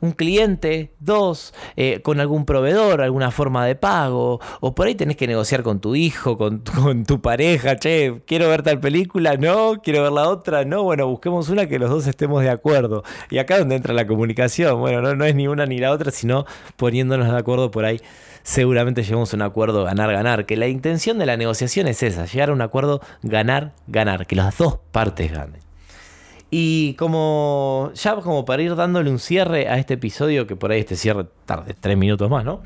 un 0.00 0.12
cliente, 0.12 0.92
dos, 1.00 1.54
eh, 1.76 2.00
con 2.02 2.20
algún 2.20 2.44
proveedor, 2.44 3.02
alguna 3.02 3.30
forma 3.30 3.64
de 3.66 3.74
pago, 3.74 4.40
o 4.60 4.74
por 4.74 4.86
ahí 4.86 4.94
tenés 4.94 5.16
que 5.16 5.26
negociar 5.26 5.62
con 5.62 5.80
tu 5.80 5.94
hijo, 5.94 6.36
con, 6.38 6.62
tu 7.04 7.20
pareja, 7.20 7.76
che, 7.76 8.22
quiero 8.26 8.48
ver 8.48 8.62
tal 8.62 8.80
película, 8.80 9.36
no, 9.36 9.80
quiero 9.82 10.02
ver 10.02 10.12
la 10.12 10.28
otra, 10.28 10.64
no, 10.64 10.82
bueno, 10.82 11.06
busquemos 11.06 11.48
una 11.48 11.66
que 11.66 11.78
los 11.78 11.90
dos 11.90 12.06
estemos 12.06 12.42
de 12.42 12.50
acuerdo. 12.50 13.02
Y 13.30 13.38
acá 13.38 13.54
es 13.54 13.60
donde 13.60 13.76
entra 13.76 13.94
la 13.94 14.06
comunicación, 14.06 14.80
bueno, 14.80 15.00
no, 15.00 15.14
no 15.14 15.24
es 15.24 15.34
ni 15.34 15.48
una 15.48 15.66
ni 15.66 15.78
la 15.78 15.90
otra, 15.92 16.10
sino 16.10 16.46
poniéndonos 16.76 17.30
de 17.30 17.36
acuerdo 17.36 17.70
por 17.70 17.84
ahí 17.84 18.00
seguramente 18.44 19.02
llegamos 19.02 19.32
a 19.32 19.36
un 19.36 19.42
acuerdo 19.42 19.84
ganar-ganar, 19.84 20.46
que 20.46 20.56
la 20.56 20.68
intención 20.68 21.18
de 21.18 21.26
la 21.26 21.36
negociación 21.36 21.88
es 21.88 22.02
esa, 22.02 22.26
llegar 22.26 22.50
a 22.50 22.52
un 22.52 22.62
acuerdo 22.62 23.00
ganar-ganar, 23.22 24.26
que 24.26 24.36
las 24.36 24.56
dos 24.56 24.78
partes 24.92 25.32
ganen. 25.32 25.64
Y 26.56 26.94
como 26.94 27.90
ya 27.96 28.14
como 28.20 28.44
para 28.44 28.62
ir 28.62 28.76
dándole 28.76 29.10
un 29.10 29.18
cierre 29.18 29.66
a 29.66 29.76
este 29.76 29.94
episodio, 29.94 30.46
que 30.46 30.54
por 30.54 30.70
ahí 30.70 30.78
este 30.78 30.94
cierre 30.94 31.26
tarde 31.46 31.74
tres 31.80 31.96
minutos 31.96 32.30
más, 32.30 32.44
¿no? 32.44 32.62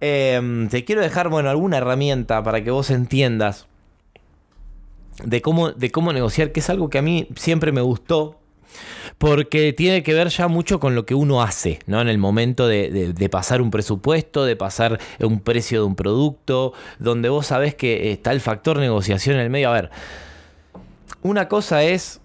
Em, 0.00 0.68
te 0.68 0.84
quiero 0.84 1.02
dejar, 1.02 1.28
bueno, 1.28 1.48
alguna 1.48 1.76
herramienta 1.76 2.42
para 2.42 2.64
que 2.64 2.72
vos 2.72 2.90
entiendas 2.90 3.68
de 5.22 5.40
cómo, 5.40 5.70
de 5.70 5.92
cómo 5.92 6.12
negociar, 6.12 6.50
que 6.50 6.58
es 6.58 6.68
algo 6.68 6.90
que 6.90 6.98
a 6.98 7.02
mí 7.02 7.28
siempre 7.36 7.70
me 7.70 7.80
gustó, 7.80 8.40
porque 9.18 9.72
tiene 9.72 10.02
que 10.02 10.14
ver 10.14 10.26
ya 10.26 10.48
mucho 10.48 10.80
con 10.80 10.96
lo 10.96 11.06
que 11.06 11.14
uno 11.14 11.42
hace, 11.42 11.78
¿no? 11.86 12.00
En 12.00 12.08
el 12.08 12.18
momento 12.18 12.66
de, 12.66 13.12
de, 13.12 13.28
pasar 13.28 13.62
un 13.62 13.70
presupuesto, 13.70 14.44
de 14.44 14.56
pasar 14.56 14.98
un 15.20 15.38
precio 15.38 15.82
de 15.82 15.86
un 15.86 15.94
producto, 15.94 16.72
donde 16.98 17.28
vos 17.28 17.46
sabés 17.46 17.76
que 17.76 18.10
está 18.10 18.32
el 18.32 18.40
factor 18.40 18.78
negociación 18.78 19.36
en 19.36 19.42
el 19.42 19.50
medio. 19.50 19.70
A 19.70 19.74
ver, 19.74 19.90
una 21.22 21.46
cosa 21.46 21.84
es 21.84 22.18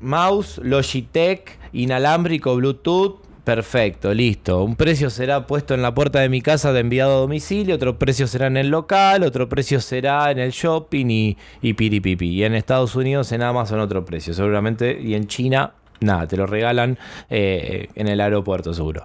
mouse, 0.00 0.60
Logitech, 0.62 1.58
inalámbrico, 1.72 2.54
Bluetooth. 2.56 3.20
Perfecto, 3.44 4.12
listo. 4.12 4.64
Un 4.64 4.74
precio 4.74 5.08
será 5.08 5.46
puesto 5.46 5.74
en 5.74 5.80
la 5.80 5.94
puerta 5.94 6.18
de 6.18 6.28
mi 6.28 6.40
casa 6.40 6.72
de 6.72 6.80
enviado 6.80 7.12
a 7.12 7.20
domicilio, 7.20 7.76
otro 7.76 7.96
precio 7.96 8.26
será 8.26 8.48
en 8.48 8.56
el 8.56 8.70
local, 8.70 9.22
otro 9.22 9.48
precio 9.48 9.80
será 9.80 10.32
en 10.32 10.40
el 10.40 10.50
shopping 10.50 11.06
y, 11.06 11.36
y 11.62 11.74
piripipi. 11.74 12.28
Y 12.28 12.42
en 12.42 12.54
Estados 12.56 12.96
Unidos 12.96 13.30
en 13.30 13.42
Amazon 13.42 13.78
otro 13.78 14.04
precio, 14.04 14.34
seguramente. 14.34 14.98
Y 15.00 15.14
en 15.14 15.28
China, 15.28 15.74
nada, 16.00 16.26
te 16.26 16.36
lo 16.36 16.46
regalan 16.46 16.98
eh, 17.30 17.88
en 17.94 18.08
el 18.08 18.20
aeropuerto 18.20 18.74
seguro. 18.74 19.04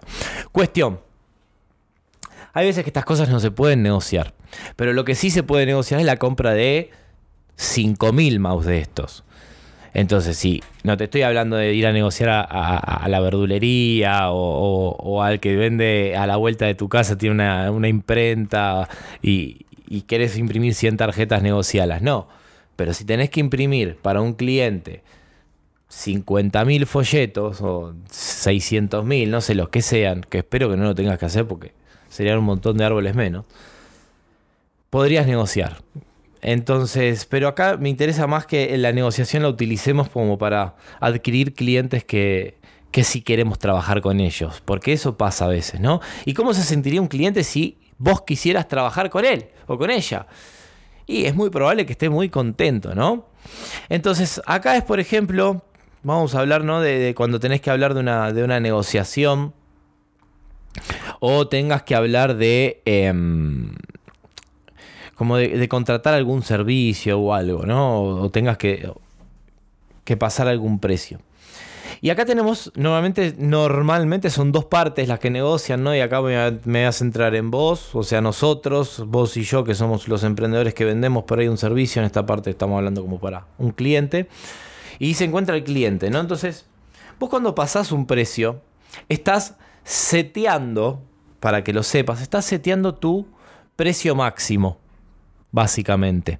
Cuestión. 0.52 1.00
Hay 2.54 2.66
veces 2.66 2.84
que 2.84 2.90
estas 2.90 3.06
cosas 3.06 3.30
no 3.30 3.40
se 3.40 3.52
pueden 3.52 3.84
negociar. 3.84 4.34
Pero 4.76 4.94
lo 4.94 5.06
que 5.06 5.16
sí 5.16 5.30
se 5.30 5.44
puede 5.44 5.66
negociar 5.66 6.00
es 6.00 6.06
la 6.06 6.18
compra 6.18 6.52
de 6.54 6.90
5.000 7.58 8.40
mouse 8.40 8.66
de 8.66 8.80
estos. 8.80 9.24
Entonces, 9.94 10.38
sí, 10.38 10.64
no 10.84 10.96
te 10.96 11.06
estoy 11.06 11.24
hablando 11.24 11.58
de 11.58 11.74
ir 11.74 11.86
a 11.86 11.92
negociar 11.92 12.30
a, 12.30 13.08
la 13.10 13.20
verdulería 13.20 14.32
o, 14.32 15.22
al 15.22 15.40
que 15.40 15.56
vende 15.56 16.16
a 16.16 16.26
la 16.28 16.38
vuelta 16.38 16.66
de 16.66 16.76
tu 16.76 16.88
casa, 16.88 17.18
tiene 17.18 17.70
una, 17.70 17.88
imprenta 17.90 18.88
y, 19.22 19.66
y, 19.88 20.04
querés 20.04 20.38
imprimir 20.38 20.76
100 20.76 20.98
tarjetas 20.98 21.44
negocialas. 21.44 22.02
No, 22.02 22.28
pero 22.78 22.94
si 22.94 23.04
tenés 23.04 23.30
que 23.30 23.42
imprimir 23.42 23.98
para 23.98 24.22
un 24.22 24.34
cliente 24.34 25.04
50.000 25.92 26.86
folletos 26.86 27.62
o 27.62 27.94
600.000, 28.10 29.28
no 29.28 29.42
sé 29.42 29.56
los 29.56 29.70
que 29.70 29.82
sean, 29.82 30.22
que 30.22 30.40
espero 30.40 30.70
que 30.70 30.78
no 30.78 30.84
lo 30.84 30.96
tengas 30.96 31.20
que 31.20 31.26
hacer 31.26 31.46
porque 31.46 31.74
serían 32.08 32.40
un 32.40 32.46
montón 32.46 32.78
de 32.78 32.86
árboles 32.86 33.14
menos, 33.14 33.46
podrías 34.90 35.28
negociar. 35.28 35.78
Entonces, 36.42 37.26
pero 37.26 37.48
acá 37.48 37.78
me 37.78 37.90
interesa 37.90 38.28
más 38.28 38.46
que 38.46 38.78
la 38.78 38.92
negociación 38.92 39.44
la 39.44 39.50
utilicemos 39.50 40.10
como 40.10 40.38
para 40.38 40.76
adquirir 41.00 41.54
clientes 41.54 42.04
que, 42.04 42.58
que 42.92 43.04
sí 43.04 43.22
queremos 43.22 43.60
trabajar 43.60 44.02
con 44.02 44.20
ellos, 44.20 44.62
porque 44.66 44.94
eso 44.94 45.18
pasa 45.18 45.46
a 45.46 45.48
veces, 45.50 45.80
¿no? 45.80 46.02
¿Y 46.26 46.34
cómo 46.34 46.54
se 46.54 46.64
sentiría 46.64 47.02
un 47.02 47.08
cliente 47.08 47.44
si 47.44 47.78
vos 47.98 48.24
quisieras 48.24 48.68
trabajar 48.68 49.10
con 49.10 49.24
él 49.24 49.50
o 49.68 49.78
con 49.78 49.92
ella? 49.92 50.28
Y 51.06 51.26
es 51.26 51.36
muy 51.36 51.50
probable 51.50 51.86
que 51.86 51.94
esté 51.94 52.10
muy 52.10 52.30
contento, 52.30 52.96
¿no? 52.96 53.28
Entonces, 53.90 54.42
acá 54.46 54.76
es, 54.78 54.84
por 54.84 55.00
ejemplo, 55.00 55.64
vamos 56.04 56.36
a 56.36 56.40
hablar, 56.40 56.64
¿no? 56.64 56.82
De, 56.82 57.14
cuando 57.16 57.40
tenés 57.40 57.62
que 57.62 57.70
hablar 57.70 57.94
de 57.94 58.00
una, 58.00 58.32
de 58.34 58.44
una 58.44 58.60
negociación 58.60 59.54
o 61.20 61.48
tengas 61.48 61.84
que 61.84 61.96
hablar 61.96 62.36
de... 62.36 62.82
Em, 62.86 63.76
como 65.22 65.38
de, 65.38 65.70
contratar 65.70 66.16
algún 66.16 66.42
servicio 66.42 67.20
o 67.20 67.36
algo, 67.36 67.64
¿no? 67.64 68.02
O, 68.02 68.32
tengas 68.32 68.58
que, 68.58 68.92
que 70.04 70.18
pasar 70.18 70.48
algún 70.48 70.80
precio. 70.80 71.20
Y 72.02 72.10
acá 72.10 72.26
tenemos, 72.26 72.72
normalmente, 72.76 73.36
normalmente 73.38 74.32
son 74.32 74.52
dos 74.52 74.66
partes 74.66 75.08
las 75.08 75.20
que 75.20 75.30
negocian, 75.30 75.84
¿no? 75.84 75.96
Y 75.96 76.00
acá 76.00 76.24
me, 76.24 76.36
me 76.66 76.80
voy 76.80 76.88
a 76.88 76.92
centrar 76.92 77.36
en 77.36 77.52
vos, 77.52 77.94
o 77.94 78.02
sea, 78.02 78.20
nosotros, 78.20 79.04
vos 79.06 79.38
y 79.38 79.44
yo, 79.44 79.64
que 79.64 79.76
somos 79.76 80.08
los 80.08 80.24
emprendedores 80.24 80.74
que 80.74 80.86
vendemos 80.86 81.26
por 81.26 81.38
ahí 81.38 81.48
un 81.48 81.60
servicio, 81.60 82.02
en 82.02 82.08
esta 82.08 82.26
parte 82.26 82.50
estamos 82.50 82.80
hablando 82.80 83.04
como 83.04 83.20
para 83.20 83.46
un 83.60 83.74
cliente. 83.74 84.28
Y 84.98 85.14
se 85.14 85.26
encuentra 85.26 85.56
el 85.56 85.64
cliente, 85.64 86.10
¿no? 86.10 86.20
Entonces, 86.20 86.66
vos 87.20 87.30
cuando 87.30 87.54
pasás 87.54 87.92
un 87.92 88.08
precio, 88.08 88.60
estás 89.08 89.54
seteando, 89.84 91.04
para 91.40 91.64
que 91.64 91.74
lo 91.74 91.84
sepas, 91.84 92.24
estás 92.24 92.44
seteando 92.44 92.96
tu 92.96 93.28
precio 93.76 94.16
máximo 94.16 94.81
básicamente. 95.52 96.40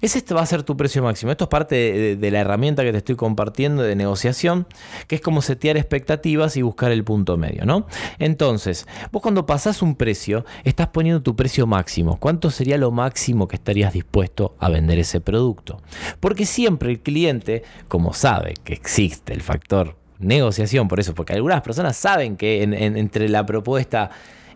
Ese 0.00 0.22
va 0.34 0.42
a 0.42 0.46
ser 0.46 0.62
tu 0.62 0.76
precio 0.76 1.02
máximo. 1.02 1.30
Esto 1.30 1.44
es 1.44 1.50
parte 1.50 2.16
de, 2.16 2.30
la 2.30 2.40
herramienta 2.40 2.82
que 2.82 2.92
te 2.92 2.98
estoy 2.98 3.16
compartiendo 3.16 3.82
de 3.82 3.96
negociación, 3.96 4.66
que 5.06 5.16
es 5.16 5.20
como 5.20 5.42
setear 5.42 5.76
expectativas 5.76 6.56
y 6.56 6.62
buscar 6.62 6.92
el 6.92 7.04
punto 7.04 7.36
medio, 7.36 7.64
¿no? 7.64 7.86
Entonces, 8.18 8.86
vos 9.12 9.22
cuando 9.22 9.46
pasás 9.46 9.82
un 9.82 9.94
precio, 9.94 10.44
estás 10.64 10.88
poniendo 10.88 11.22
tu 11.22 11.36
precio 11.36 11.66
máximo. 11.66 12.18
¿Cuánto 12.18 12.50
sería 12.50 12.78
lo 12.78 12.90
máximo 12.90 13.48
que 13.48 13.56
estarías 13.56 13.92
dispuesto 13.92 14.56
a 14.58 14.68
vender 14.68 14.98
ese 14.98 15.20
producto? 15.20 15.80
Porque 16.20 16.46
siempre 16.46 16.90
el 16.90 17.00
cliente, 17.00 17.62
como 17.88 18.12
sabe 18.12 18.54
que 18.64 18.74
existe 18.74 19.32
el 19.32 19.42
factor 19.42 19.96
negociación, 20.18 20.88
por 20.88 20.98
eso, 20.98 21.14
porque 21.14 21.34
algunas 21.34 21.62
personas 21.62 21.96
saben 21.96 22.36
que 22.36 22.64
entre 22.64 23.28
la 23.28 23.46
propuesta 23.46 24.10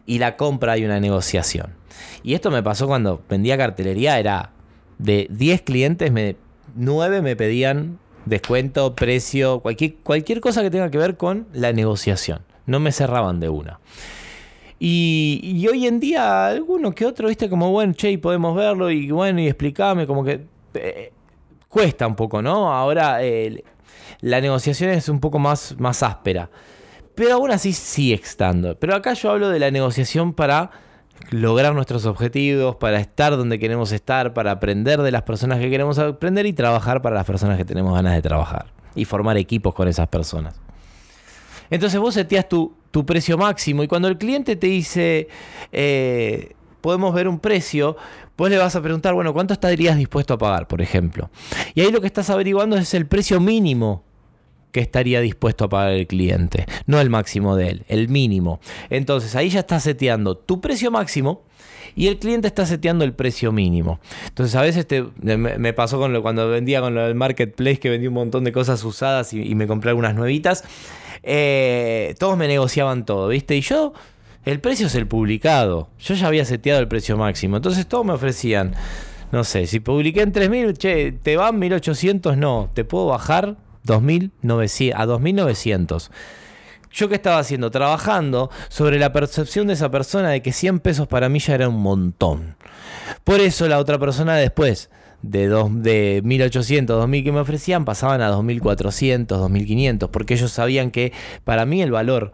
y 0.06 0.18
la 0.18 0.36
compra 0.36 0.72
hay 0.72 0.84
una 0.84 1.00
negociación. 1.00 1.74
Y 2.22 2.34
esto 2.34 2.50
me 2.50 2.62
pasó 2.62 2.86
cuando 2.86 3.22
vendía 3.28 3.56
cartelería, 3.56 4.18
era 4.18 4.50
de 4.98 5.26
10 5.30 5.62
clientes, 5.62 6.12
me, 6.12 6.36
9 6.74 7.22
me 7.22 7.36
pedían 7.36 7.98
descuento, 8.24 8.94
precio, 8.94 9.60
cualquier, 9.60 9.96
cualquier 9.96 10.40
cosa 10.40 10.62
que 10.62 10.70
tenga 10.70 10.90
que 10.90 10.98
ver 10.98 11.16
con 11.16 11.46
la 11.52 11.72
negociación. 11.72 12.40
No 12.66 12.80
me 12.80 12.92
cerraban 12.92 13.40
de 13.40 13.48
una. 13.48 13.80
Y, 14.78 15.64
hoy 15.70 15.86
en 15.86 16.00
día, 16.00 16.48
alguno 16.48 16.92
que 16.92 17.06
otro, 17.06 17.28
viste, 17.28 17.48
como, 17.48 17.70
bueno, 17.70 17.92
che, 17.92 18.18
podemos 18.18 18.56
verlo 18.56 18.90
y 18.90 19.10
bueno, 19.12 19.40
y 19.40 19.46
explícame, 19.46 20.08
como 20.08 20.24
que 20.24 20.44
eh, 20.74 21.12
cuesta 21.68 22.06
un 22.06 22.16
poco, 22.16 22.42
¿no? 22.42 22.72
Ahora 22.72 23.20
la 24.22 24.40
negociación 24.40 24.90
es 24.90 25.08
un 25.08 25.20
poco 25.20 25.38
más, 25.38 25.76
más 25.78 26.02
áspera. 26.02 26.50
Pero 27.14 27.34
aún 27.34 27.50
así 27.50 27.72
sigue 27.72 28.14
estando. 28.14 28.78
Pero 28.78 28.94
acá 28.94 29.12
yo 29.14 29.30
hablo 29.30 29.50
de 29.50 29.58
la 29.58 29.70
negociación 29.70 30.32
para 30.32 30.70
lograr 31.30 31.74
nuestros 31.74 32.06
objetivos, 32.06 32.76
para 32.76 32.98
estar 33.00 33.36
donde 33.36 33.58
queremos 33.58 33.92
estar, 33.92 34.34
para 34.34 34.52
aprender 34.52 35.02
de 35.02 35.10
las 35.10 35.22
personas 35.22 35.58
que 35.58 35.70
queremos 35.70 35.98
aprender 35.98 36.46
y 36.46 36.52
trabajar 36.52 37.02
para 37.02 37.16
las 37.16 37.24
personas 37.24 37.58
que 37.58 37.64
tenemos 37.64 37.94
ganas 37.94 38.14
de 38.14 38.22
trabajar. 38.22 38.66
Y 38.94 39.04
formar 39.04 39.36
equipos 39.36 39.74
con 39.74 39.88
esas 39.88 40.08
personas. 40.08 40.60
Entonces 41.70 41.98
vos 41.98 42.12
seteas 42.12 42.48
tu, 42.48 42.74
tu 42.90 43.06
precio 43.06 43.38
máximo 43.38 43.82
y 43.82 43.88
cuando 43.88 44.08
el 44.08 44.18
cliente 44.18 44.56
te 44.56 44.66
dice, 44.66 45.28
eh, 45.72 46.52
podemos 46.82 47.14
ver 47.14 47.28
un 47.28 47.38
precio, 47.38 47.96
vos 48.36 48.50
le 48.50 48.58
vas 48.58 48.76
a 48.76 48.82
preguntar, 48.82 49.14
bueno, 49.14 49.32
¿cuánto 49.32 49.54
estarías 49.54 49.96
dispuesto 49.96 50.34
a 50.34 50.38
pagar, 50.38 50.68
por 50.68 50.82
ejemplo? 50.82 51.30
Y 51.74 51.80
ahí 51.80 51.90
lo 51.90 52.02
que 52.02 52.06
estás 52.06 52.28
averiguando 52.28 52.76
es 52.76 52.92
el 52.92 53.06
precio 53.06 53.40
mínimo 53.40 54.04
que 54.72 54.80
estaría 54.80 55.20
dispuesto 55.20 55.64
a 55.64 55.68
pagar 55.68 55.92
el 55.92 56.06
cliente, 56.06 56.66
no 56.86 57.00
el 57.00 57.10
máximo 57.10 57.56
de 57.56 57.68
él, 57.68 57.84
el 57.88 58.08
mínimo. 58.08 58.60
Entonces 58.90 59.36
ahí 59.36 59.50
ya 59.50 59.60
estás 59.60 59.84
seteando 59.84 60.36
tu 60.36 60.60
precio 60.60 60.90
máximo 60.90 61.44
y 61.94 62.08
el 62.08 62.18
cliente 62.18 62.48
está 62.48 62.64
seteando 62.64 63.04
el 63.04 63.12
precio 63.12 63.52
mínimo. 63.52 64.00
Entonces 64.28 64.56
a 64.56 64.62
veces 64.62 64.86
me, 65.20 65.72
pasó 65.74 65.98
cuando 66.22 66.48
vendía 66.48 66.80
con 66.80 66.94
lo 66.94 67.06
del 67.06 67.14
marketplace 67.14 67.78
que 67.78 67.90
vendí 67.90 68.06
un 68.06 68.14
montón 68.14 68.44
de 68.44 68.52
cosas 68.52 68.82
usadas 68.82 69.34
y, 69.34 69.54
me 69.54 69.66
compré 69.66 69.90
algunas 69.90 70.14
nuevitas. 70.14 70.64
Eh, 71.22 72.14
todos 72.18 72.36
me 72.36 72.48
negociaban 72.48 73.04
todo, 73.04 73.28
¿viste? 73.28 73.54
Y 73.54 73.60
yo, 73.60 73.92
el 74.44 74.60
precio 74.60 74.86
es 74.86 74.94
el 74.94 75.06
publicado. 75.06 75.90
Yo 76.00 76.14
ya 76.14 76.26
había 76.26 76.46
seteado 76.46 76.80
el 76.80 76.88
precio 76.88 77.16
máximo. 77.18 77.56
Entonces 77.56 77.86
todos 77.86 78.06
me 78.06 78.14
ofrecían 78.14 78.74
no 79.30 79.44
sé, 79.44 79.66
si 79.66 79.80
publiqué 79.80 80.20
en 80.20 80.30
3.000, 80.30 80.76
che, 80.76 81.12
te 81.12 81.38
van 81.38 81.58
1.800, 81.58 82.36
no, 82.36 82.68
te 82.74 82.84
puedo 82.84 83.06
bajar 83.06 83.56
2.900, 83.86 84.92
a 84.94 85.06
2.900. 85.06 86.10
¿Yo 86.92 87.08
qué 87.08 87.14
estaba 87.14 87.38
haciendo? 87.38 87.70
Trabajando 87.70 88.50
sobre 88.68 88.98
la 88.98 89.12
percepción 89.12 89.66
de 89.66 89.72
esa 89.74 89.90
persona 89.90 90.28
de 90.28 90.42
que 90.42 90.52
100 90.52 90.80
pesos 90.80 91.08
para 91.08 91.28
mí 91.28 91.38
ya 91.38 91.54
era 91.54 91.68
un 91.68 91.80
montón. 91.80 92.56
Por 93.24 93.40
eso 93.40 93.66
la 93.66 93.78
otra 93.78 93.98
persona 93.98 94.36
después 94.36 94.90
de, 95.22 95.48
de 95.48 96.20
1800, 96.22 96.98
2000 96.98 97.24
que 97.24 97.32
me 97.32 97.40
ofrecían 97.40 97.84
pasaban 97.84 98.20
a 98.20 98.28
2400, 98.28 99.38
2500, 99.38 100.10
porque 100.10 100.34
ellos 100.34 100.52
sabían 100.52 100.90
que 100.90 101.12
para 101.44 101.64
mí 101.64 101.80
el 101.80 101.92
valor 101.92 102.32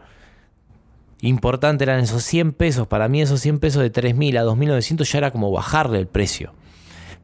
importante 1.21 1.85
eran 1.85 2.01
esos 2.01 2.25
100 2.25 2.53
pesos. 2.53 2.87
Para 2.87 3.09
mí 3.09 3.23
esos 3.23 3.41
100 3.41 3.61
pesos 3.61 3.83
de 3.83 3.91
3000 3.91 4.39
a 4.39 4.43
2900 4.43 5.11
ya 5.11 5.19
era 5.19 5.31
como 5.31 5.53
bajarle 5.53 5.99
el 5.99 6.09
precio. 6.09 6.53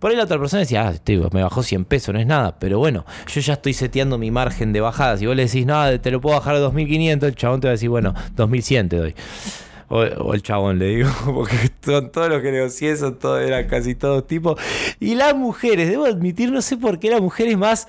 Por 0.05 0.11
ahí 0.11 0.19
la 0.19 0.25
otra 0.25 0.39
persona 0.39 0.61
decía, 0.61 0.87
ah, 0.87 1.29
me 1.33 1.43
bajó 1.43 1.63
100 1.63 1.87
pesos, 1.87 2.13
no 2.13 2.21
es 2.21 2.27
nada. 2.27 2.59
Pero 2.59 2.79
bueno, 2.79 3.07
yo 3.27 3.41
ya 3.41 3.55
estoy 3.55 3.73
seteando 3.73 4.19
mi 4.19 4.31
margen 4.31 4.71
de 4.75 4.83
bajadas. 4.83 5.21
Si 5.21 5.25
vos 5.25 5.35
le 5.35 5.47
decís, 5.47 5.65
no, 5.65 5.99
te 5.99 6.11
lo 6.11 6.21
puedo 6.21 6.37
bajar 6.37 6.57
a 6.57 6.59
2500, 6.59 7.27
el 7.27 7.35
chabón 7.35 7.63
te 7.63 7.69
va 7.69 7.71
a 7.71 7.73
decir, 7.73 7.89
bueno, 7.89 8.13
2100 8.37 8.89
te 8.91 8.97
doy. 8.99 9.15
O, 9.89 10.35
el 10.35 10.43
chabón, 10.43 10.79
le 10.79 10.89
digo, 10.89 11.11
porque 11.25 11.57
son 11.83 12.13
todos 12.13 12.29
los 12.29 12.43
que 12.43 12.53
negocié, 12.53 12.99
son 12.99 13.19
todos, 13.19 13.41
eran 13.41 13.67
casi 13.67 13.95
todos 13.95 14.27
tipos. 14.27 14.61
Y 15.01 15.15
las 15.15 15.35
mujeres, 15.35 15.89
debo 15.89 16.05
admitir, 16.05 16.53
no 16.53 16.61
sé 16.61 16.77
por 16.77 16.99
qué 16.99 17.09
la 17.09 17.21
mujer 17.23 17.49
es 17.49 17.57
más, 17.57 17.89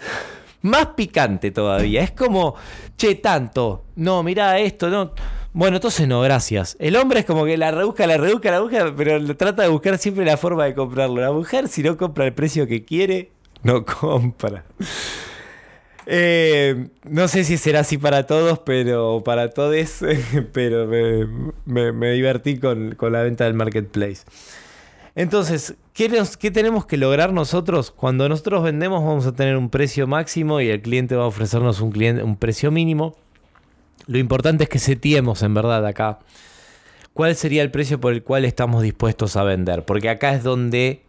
más 0.61 0.85
picante 0.95 1.51
todavía. 1.51 2.01
Es 2.01 2.11
como, 2.11 2.55
che, 2.95 3.15
tanto, 3.15 3.83
no, 3.97 4.23
mira 4.23 4.57
esto, 4.59 4.89
no. 4.89 5.11
Bueno, 5.55 5.77
entonces 5.77 6.05
no, 6.05 6.19
gracias. 6.19 6.75
El 6.81 6.97
hombre 6.97 7.21
es 7.21 7.25
como 7.25 7.45
que 7.45 7.55
la 7.55 7.71
rebusca, 7.71 8.05
la 8.05 8.17
rebusca, 8.17 8.51
la 8.51 8.59
busca, 8.59 8.93
pero 8.93 9.37
trata 9.37 9.63
de 9.63 9.69
buscar 9.69 9.97
siempre 9.97 10.25
la 10.25 10.35
forma 10.35 10.65
de 10.65 10.75
comprarlo. 10.75 11.21
La 11.21 11.31
mujer, 11.31 11.69
si 11.69 11.81
no 11.81 11.95
compra 11.95 12.25
el 12.25 12.33
precio 12.33 12.67
que 12.67 12.83
quiere, 12.83 13.31
no 13.63 13.85
compra. 14.01 14.65
Eh, 16.07 16.89
no 17.05 17.29
sé 17.29 17.45
si 17.45 17.57
será 17.57 17.79
así 17.79 17.97
para 17.97 18.25
todos, 18.25 18.59
pero 18.65 19.23
para 19.23 19.49
todos, 19.49 20.01
pero 20.51 20.89
me, 21.65 22.11
divertí 22.11 22.59
con, 22.59 22.97
la 22.99 23.21
venta 23.21 23.45
del 23.45 23.53
marketplace. 23.53 24.23
Entonces, 25.15 25.75
¿qué, 25.93 26.21
¿qué, 26.37 26.51
tenemos 26.51 26.85
que 26.85 26.97
lograr 26.97 27.31
nosotros? 27.31 27.91
Cuando 27.91 28.27
nosotros 28.27 28.61
vendemos 28.61 29.01
vamos 29.05 29.25
a 29.25 29.31
tener 29.31 29.55
un 29.55 29.69
precio 29.69 30.05
máximo 30.05 30.59
y 30.59 30.67
el 30.67 30.81
cliente 30.81 31.15
va 31.15 31.23
a 31.23 31.27
ofrecernos 31.27 31.79
un, 31.79 31.93
cliente, 31.93 32.23
un 32.23 32.35
precio 32.35 32.71
mínimo. 32.71 33.15
Lo 34.07 34.17
importante 34.17 34.65
es 34.65 34.69
que 34.69 34.79
setiemos 34.79 35.41
en 35.43 35.53
verdad 35.53 35.85
acá 35.85 36.19
cuál 37.13 37.35
sería 37.35 37.61
el 37.61 37.71
precio 37.71 37.99
por 37.99 38.13
el 38.13 38.23
cual 38.23 38.45
estamos 38.45 38.83
dispuestos 38.83 39.35
a 39.37 39.43
vender. 39.43 39.85
Porque 39.85 40.09
acá 40.09 40.33
es 40.33 40.43
donde 40.43 41.03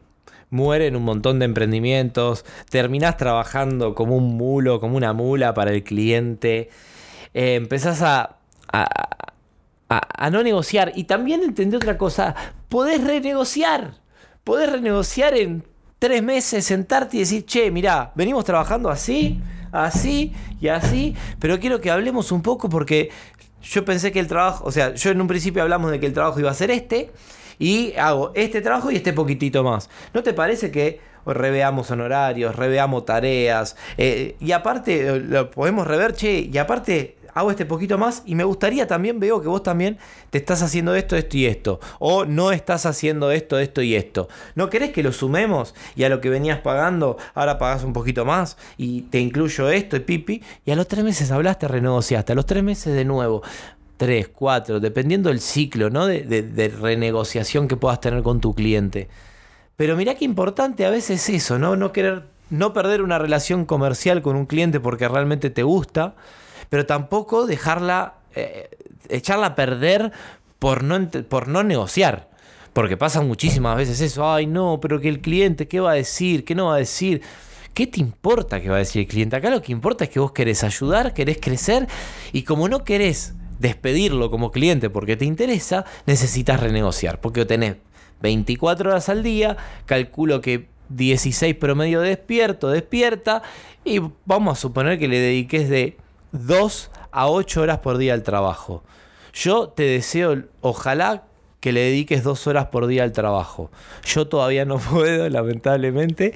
mueren 0.50 0.96
un 0.96 1.02
montón 1.02 1.38
de 1.38 1.44
emprendimientos, 1.44 2.44
terminás 2.70 3.16
trabajando 3.16 3.94
como 3.94 4.16
un 4.16 4.36
mulo, 4.36 4.80
como 4.80 4.96
una 4.96 5.12
mula 5.12 5.52
para 5.52 5.72
el 5.72 5.82
cliente, 5.82 6.70
eh, 7.34 7.56
empezás 7.56 8.02
a, 8.02 8.36
a, 8.72 10.30
no 10.30 10.42
negociar. 10.42 10.92
Y 10.94 11.04
también 11.04 11.42
entendí 11.42 11.76
otra 11.76 11.98
cosa, 11.98 12.34
podés 12.68 13.02
renegociar, 13.04 13.94
podés 14.44 14.70
renegociar 14.70 15.34
en 15.34 15.64
tres 15.98 16.22
meses, 16.22 16.64
sentarte 16.64 17.16
y 17.16 17.20
decir, 17.20 17.44
che, 17.46 17.70
mirá, 17.70 18.12
venimos 18.14 18.44
trabajando 18.44 18.90
así, 18.90 19.40
así 19.84 20.32
y 20.60 20.68
así, 20.68 21.14
pero 21.38 21.58
quiero 21.60 21.80
que 21.80 21.90
hablemos 21.90 22.32
un 22.32 22.42
poco 22.42 22.68
porque 22.68 23.10
yo 23.62 23.84
pensé 23.84 24.12
que 24.12 24.20
el 24.20 24.26
trabajo, 24.26 24.64
o 24.64 24.72
sea, 24.72 24.94
yo 24.94 25.10
en 25.10 25.20
un 25.20 25.26
principio 25.26 25.62
hablamos 25.62 25.90
de 25.90 26.00
que 26.00 26.06
el 26.06 26.12
trabajo 26.12 26.38
iba 26.40 26.50
a 26.50 26.54
ser 26.54 26.70
este, 26.70 27.10
y 27.58 27.94
hago 27.96 28.32
este 28.34 28.60
trabajo 28.60 28.90
y 28.90 28.96
este 28.96 29.12
poquitito 29.12 29.64
más. 29.64 29.88
¿No 30.14 30.22
te 30.22 30.32
parece 30.34 30.70
que 30.70 31.00
reveamos 31.24 31.90
honorarios, 31.90 32.54
reveamos 32.54 33.04
tareas? 33.04 33.76
Eh, 33.96 34.36
y 34.40 34.52
aparte, 34.52 35.08
eh, 35.08 35.20
lo 35.20 35.50
podemos 35.50 35.86
rever, 35.86 36.12
che, 36.12 36.48
y 36.52 36.58
aparte 36.58 37.16
hago 37.36 37.50
este 37.50 37.66
poquito 37.66 37.98
más 37.98 38.22
y 38.24 38.34
me 38.34 38.44
gustaría 38.44 38.86
también, 38.86 39.20
veo 39.20 39.42
que 39.42 39.48
vos 39.48 39.62
también 39.62 39.98
te 40.30 40.38
estás 40.38 40.62
haciendo 40.62 40.94
esto, 40.94 41.16
esto 41.16 41.36
y 41.36 41.44
esto. 41.44 41.80
O 41.98 42.24
no 42.24 42.50
estás 42.50 42.86
haciendo 42.86 43.30
esto, 43.30 43.58
esto 43.58 43.82
y 43.82 43.94
esto. 43.94 44.28
¿No 44.54 44.70
querés 44.70 44.90
que 44.90 45.02
lo 45.02 45.12
sumemos 45.12 45.74
y 45.94 46.04
a 46.04 46.08
lo 46.08 46.22
que 46.22 46.30
venías 46.30 46.60
pagando, 46.60 47.18
ahora 47.34 47.58
pagás 47.58 47.84
un 47.84 47.92
poquito 47.92 48.24
más 48.24 48.56
y 48.78 49.02
te 49.02 49.20
incluyo 49.20 49.68
esto 49.68 49.96
y 49.96 50.00
pipi? 50.00 50.42
Y 50.64 50.70
a 50.70 50.76
los 50.76 50.88
tres 50.88 51.04
meses 51.04 51.30
hablaste, 51.30 51.68
renegociaste. 51.68 52.32
A 52.32 52.34
los 52.34 52.46
tres 52.46 52.64
meses 52.64 52.94
de 52.94 53.04
nuevo. 53.04 53.42
3, 53.98 54.28
4, 54.28 54.80
dependiendo 54.80 55.30
del 55.30 55.40
ciclo 55.40 55.88
¿no? 55.88 56.06
de, 56.06 56.74
renegociación 56.78 57.66
que 57.66 57.76
puedas 57.76 58.00
tener 58.00 58.22
con 58.22 58.40
tu 58.40 58.54
cliente. 58.54 59.08
Pero 59.76 59.96
mirá 59.96 60.14
qué 60.14 60.26
importante 60.26 60.84
a 60.84 60.90
veces 60.90 61.26
eso, 61.30 61.58
¿no? 61.58 61.76
No 61.76 61.92
querer, 61.92 62.24
no 62.50 62.74
perder 62.74 63.00
una 63.00 63.18
relación 63.18 63.64
comercial 63.64 64.20
con 64.20 64.36
un 64.36 64.44
cliente 64.44 64.80
porque 64.80 65.08
realmente 65.08 65.48
te 65.48 65.62
gusta, 65.62 66.14
pero 66.68 66.86
tampoco 66.86 67.46
dejarla, 67.46 68.14
eh, 68.34 68.70
echarla 69.08 69.48
a 69.48 69.54
perder 69.54 70.12
por 70.58 70.82
no, 70.82 71.08
por 71.28 71.48
no 71.48 71.62
negociar. 71.62 72.28
Porque 72.72 72.96
pasa 72.96 73.22
muchísimas 73.22 73.76
veces 73.76 74.00
eso, 74.00 74.30
ay 74.30 74.46
no, 74.46 74.80
pero 74.80 75.00
que 75.00 75.08
el 75.08 75.20
cliente, 75.20 75.66
¿qué 75.66 75.80
va 75.80 75.92
a 75.92 75.94
decir? 75.94 76.44
¿Qué 76.44 76.54
no 76.54 76.66
va 76.66 76.74
a 76.74 76.78
decir? 76.78 77.22
¿Qué 77.72 77.86
te 77.86 78.00
importa 78.00 78.60
qué 78.60 78.68
va 78.68 78.76
a 78.76 78.80
decir 78.80 79.02
el 79.02 79.08
cliente? 79.08 79.36
Acá 79.36 79.50
lo 79.50 79.62
que 79.62 79.72
importa 79.72 80.04
es 80.04 80.10
que 80.10 80.20
vos 80.20 80.32
querés 80.32 80.64
ayudar, 80.64 81.14
querés 81.14 81.38
crecer 81.40 81.86
y 82.32 82.42
como 82.42 82.68
no 82.68 82.84
querés 82.84 83.34
despedirlo 83.58 84.30
como 84.30 84.50
cliente 84.50 84.90
porque 84.90 85.16
te 85.16 85.24
interesa, 85.24 85.84
necesitas 86.06 86.60
renegociar. 86.60 87.20
Porque 87.20 87.44
tenés 87.44 87.76
24 88.22 88.90
horas 88.90 89.08
al 89.08 89.22
día, 89.22 89.56
calculo 89.86 90.40
que 90.40 90.68
16 90.88 91.54
promedio 91.56 92.00
despierto, 92.00 92.68
despierta, 92.68 93.42
y 93.84 94.00
vamos 94.24 94.58
a 94.58 94.60
suponer 94.60 94.98
que 94.98 95.08
le 95.08 95.18
dediques 95.18 95.68
de 95.68 95.96
2 96.36 96.90
a 97.10 97.28
8 97.28 97.62
horas 97.62 97.78
por 97.78 97.98
día 97.98 98.14
al 98.14 98.22
trabajo. 98.22 98.82
Yo 99.32 99.68
te 99.68 99.82
deseo, 99.84 100.44
ojalá 100.60 101.24
que 101.60 101.72
le 101.72 101.80
dediques 101.80 102.22
2 102.22 102.46
horas 102.46 102.66
por 102.66 102.86
día 102.86 103.02
al 103.02 103.12
trabajo. 103.12 103.70
Yo 104.04 104.28
todavía 104.28 104.64
no 104.64 104.78
puedo, 104.90 105.28
lamentablemente. 105.28 106.34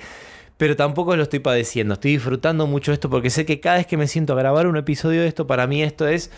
Pero 0.56 0.76
tampoco 0.76 1.16
lo 1.16 1.22
estoy 1.22 1.38
padeciendo. 1.38 1.94
Estoy 1.94 2.12
disfrutando 2.12 2.66
mucho 2.66 2.92
esto 2.92 3.08
porque 3.08 3.30
sé 3.30 3.46
que 3.46 3.60
cada 3.60 3.76
vez 3.76 3.86
que 3.86 3.96
me 3.96 4.06
siento 4.06 4.34
a 4.34 4.36
grabar 4.36 4.66
un 4.66 4.76
episodio 4.76 5.22
de 5.22 5.26
esto, 5.26 5.46
para 5.46 5.66
mí 5.66 5.82
esto 5.82 6.06
es 6.06 6.30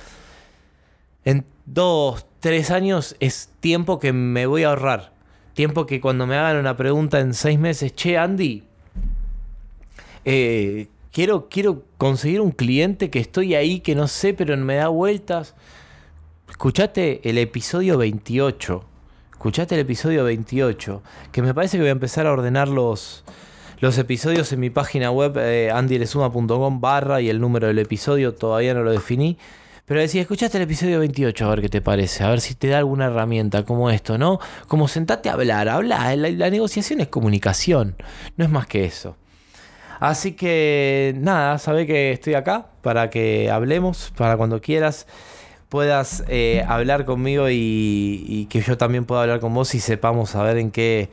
en 1.25 1.45
dos, 1.67 2.27
tres 2.41 2.71
años 2.71 3.17
es 3.19 3.51
tiempo 3.61 3.99
que 3.99 4.13
me 4.13 4.47
voy 4.47 4.63
a 4.63 4.69
ahorrar. 4.69 5.13
Tiempo 5.55 5.87
que 5.87 6.01
cuando 6.01 6.27
me 6.27 6.37
hagan 6.37 6.57
una 6.57 6.77
pregunta 6.77 7.21
en 7.21 7.35
seis 7.35 7.59
meses, 7.59 7.95
che, 7.95 8.17
Andy, 8.17 8.65
eh, 10.25 10.89
quiero, 11.13 11.49
quiero 11.49 11.85
conseguir 11.99 12.41
un 12.41 12.51
cliente 12.51 13.11
que 13.11 13.21
estoy 13.21 13.55
ahí, 13.55 13.81
que 13.81 13.95
no 13.95 14.09
sé, 14.09 14.35
pero 14.35 14.57
me 14.57 14.77
da 14.77 14.89
vueltas. 14.89 15.55
Escuchate 16.49 17.21
el 17.29 17.39
episodio 17.39 17.99
28. 17.99 18.85
Escuchate 19.31 19.75
el 19.77 19.83
episodio 19.83 20.25
28. 20.25 21.03
Que 21.31 21.43
me 21.43 21.55
parece 21.55 21.77
que 21.77 21.83
voy 21.83 21.89
a 21.89 21.93
empezar 21.93 22.27
a 22.27 22.33
ordenar 22.33 22.69
los, 22.69 23.25
los 23.81 23.97
episodios 23.99 24.53
en 24.53 24.61
mi 24.61 24.71
página 24.71 25.11
web, 25.11 25.37
eh, 25.39 25.71
andylesuma.com 25.71 26.81
barra 26.81 27.21
y 27.21 27.29
el 27.29 27.41
número 27.41 27.69
del 27.69 27.79
episodio 27.79 28.35
todavía 28.35 28.75
no 28.75 28.83
lo 28.83 28.93
definí. 28.93 29.39
Pero 29.85 30.01
decía, 30.01 30.23
escuchaste 30.23 30.59
el 30.59 30.65
episodio 30.65 31.01
28, 31.01 31.45
a 31.45 31.49
ver 31.51 31.61
qué 31.61 31.69
te 31.69 31.81
parece, 31.81 32.23
a 32.23 32.31
ver 32.31 32.41
si 32.41 32.55
te 32.55 32.69
da 32.69 32.79
alguna 32.79 33.07
herramienta 33.07 33.65
como 33.65 33.91
esto, 33.91 34.17
¿no? 34.17 34.39
Como 34.69 34.87
sentate 34.87 35.29
a 35.29 35.33
hablar, 35.33 35.69
habla, 35.69 36.15
la, 36.15 36.51
negociación 36.51 37.01
es 37.01 37.09
comunicación, 37.09 37.97
no 38.37 38.45
es 38.45 38.51
más 38.51 38.69
que 38.69 38.85
eso. 38.85 39.17
Así 40.03 40.33
que 40.33 41.15
nada, 41.19 41.59
sabe 41.59 41.87
que 41.87 42.11
estoy 42.11 42.35
acá 42.35 42.67
para 42.81 43.09
que 43.09 43.53
hablemos, 43.53 44.13
para 44.17 44.37
cuando 44.37 44.61
quieras 44.61 45.07
puedas 45.69 46.25
eh, 46.27 46.65
hablar 46.67 47.05
conmigo 47.05 47.49
y, 47.49 48.25
y, 48.27 48.47
que 48.47 48.63
yo 48.63 48.77
también 48.77 49.05
pueda 49.05 49.23
hablar 49.23 49.39
con 49.39 49.55
vos 49.55 49.77
y 49.77 49.79
sepamos 49.79 50.31
saber 50.31 50.59
en 50.59 50.73
qué, 50.73 51.09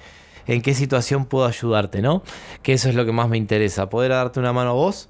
en 0.47 0.63
qué 0.63 0.73
situación 0.73 1.25
puedo 1.25 1.45
ayudarte, 1.45 2.01
¿no? 2.01 2.23
Que 2.63 2.73
eso 2.73 2.89
es 2.89 2.95
lo 2.95 3.05
que 3.05 3.11
más 3.11 3.29
me 3.29 3.37
interesa, 3.37 3.91
poder 3.91 4.09
darte 4.09 4.39
una 4.39 4.53
mano 4.53 4.71
a 4.71 4.73
vos 4.73 5.07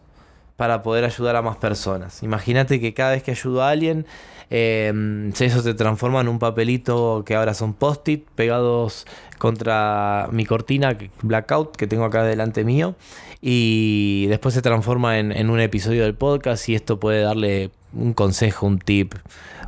para 0.60 0.84
poder 0.84 1.06
ayudar 1.06 1.38
a 1.38 1.42
más 1.42 1.56
personas. 1.56 2.22
Imagínate 2.22 2.82
que 2.82 2.94
cada 2.94 3.12
vez 3.12 3.24
que 3.24 3.32
ayudo 3.32 3.64
a 3.64 3.70
alguien, 3.70 4.06
eh, 4.50 5.32
eso 5.40 5.62
se 5.62 5.74
transforma 5.74 6.20
en 6.20 6.28
un 6.28 6.38
papelito 6.38 7.24
que 7.26 7.34
ahora 7.36 7.54
son 7.54 7.74
post-it 7.74 8.28
pegados 8.36 9.08
contra 9.38 10.28
mi 10.34 10.46
cortina 10.46 10.98
blackout 11.22 11.78
que 11.78 11.88
tengo 11.88 12.04
acá 12.04 12.26
delante 12.26 12.66
mío 12.66 12.96
y 13.42 14.26
después 14.28 14.54
se 14.54 14.62
transforma 14.62 15.18
en, 15.18 15.32
en 15.32 15.50
un 15.50 15.62
episodio 15.62 16.04
del 16.04 16.16
podcast 16.16 16.68
y 16.68 16.76
esto 16.76 17.00
puede 17.00 17.22
darle 17.22 17.72
un 17.94 18.14
consejo, 18.14 18.68
un 18.68 18.80
tip 18.80 19.14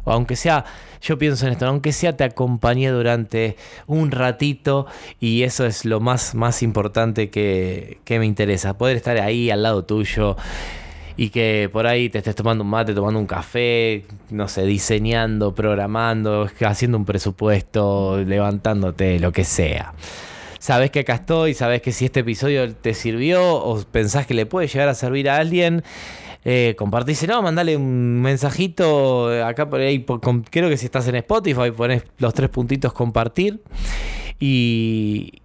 o 0.03 0.11
aunque 0.11 0.35
sea, 0.35 0.65
yo 1.01 1.17
pienso 1.17 1.45
en 1.45 1.53
esto, 1.53 1.67
aunque 1.67 1.91
sea 1.91 2.15
te 2.15 2.23
acompañé 2.23 2.89
durante 2.89 3.55
un 3.87 4.11
ratito 4.11 4.87
y 5.19 5.43
eso 5.43 5.65
es 5.65 5.85
lo 5.85 5.99
más, 5.99 6.35
más 6.35 6.63
importante 6.63 7.29
que, 7.29 7.99
que 8.03 8.19
me 8.19 8.25
interesa, 8.25 8.77
poder 8.77 8.97
estar 8.97 9.17
ahí 9.19 9.49
al 9.49 9.63
lado 9.63 9.83
tuyo 9.83 10.37
y 11.17 11.29
que 11.29 11.69
por 11.71 11.87
ahí 11.87 12.09
te 12.09 12.17
estés 12.19 12.35
tomando 12.35 12.63
un 12.63 12.69
mate, 12.69 12.93
tomando 12.93 13.19
un 13.19 13.27
café, 13.27 14.05
no 14.29 14.47
sé, 14.47 14.63
diseñando, 14.63 15.53
programando, 15.53 16.49
haciendo 16.65 16.97
un 16.97 17.05
presupuesto, 17.05 18.23
levantándote, 18.25 19.19
lo 19.19 19.31
que 19.31 19.43
sea. 19.43 19.93
sabes 20.59 20.89
que 20.89 21.01
acá 21.01 21.15
estoy, 21.15 21.53
sabes 21.53 21.81
que 21.81 21.91
si 21.91 22.05
este 22.05 22.21
episodio 22.21 22.73
te 22.73 22.93
sirvió 22.93 23.55
o 23.55 23.83
pensás 23.83 24.25
que 24.25 24.33
le 24.33 24.45
puede 24.45 24.67
llegar 24.67 24.87
a 24.87 24.95
servir 24.95 25.29
a 25.29 25.37
alguien, 25.37 25.83
eh, 26.43 26.75
compartíselo, 26.77 27.41
mandale 27.41 27.77
un 27.77 28.21
mensajito 28.21 29.31
eh, 29.31 29.43
acá 29.43 29.69
por 29.69 29.79
ahí. 29.79 30.03
creo 30.49 30.69
que 30.69 30.77
si 30.77 30.85
estás 30.85 31.07
en 31.07 31.15
Spotify, 31.15 31.71
pones 31.71 32.03
los 32.17 32.33
tres 32.33 32.49
puntitos 32.49 32.93
compartir. 32.93 33.61
Y, 34.39 35.37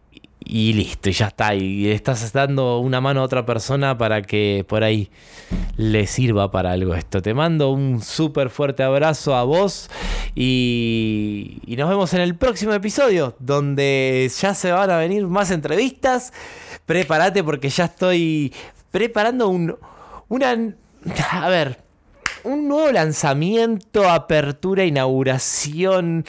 listo, 0.48 1.11
y 1.11 1.12
ya 1.12 1.26
está. 1.26 1.54
Y 1.54 1.88
estás 1.88 2.32
dando 2.32 2.78
una 2.78 3.02
mano 3.02 3.20
a 3.20 3.24
otra 3.24 3.44
persona 3.44 3.98
para 3.98 4.22
que 4.22 4.64
por 4.66 4.85
ahí 4.85 5.11
le 5.76 6.06
sirva 6.06 6.50
para 6.50 6.72
algo 6.72 6.94
esto. 6.94 7.20
Te 7.20 7.35
mando 7.35 7.70
un 7.72 8.00
súper 8.00 8.48
fuerte 8.48 8.82
abrazo 8.82 9.37
a 9.37 9.44
vos 9.44 9.90
y, 10.35 11.61
y, 11.66 11.76
nos 11.76 11.90
vemos 11.90 12.14
en 12.14 12.22
el 12.22 12.37
próximo 12.37 12.72
episodio 12.72 13.35
donde 13.38 14.30
ya 14.40 14.54
se 14.54 14.72
van 14.72 14.90
a 14.90 14.96
venir 14.96 15.26
más 15.26 15.50
entrevistas. 15.50 16.32
Prepárate 16.87 17.44
porque 17.44 17.68
ya 17.68 17.85
estoy 17.85 18.54
preparando 18.90 19.48
un, 19.48 19.76
una... 20.28 20.74
A 21.30 21.48
ver, 21.48 21.78
un 22.44 22.68
nuevo 22.68 22.92
lanzamiento, 22.92 24.08
apertura, 24.08 24.84
inauguración 24.84 26.24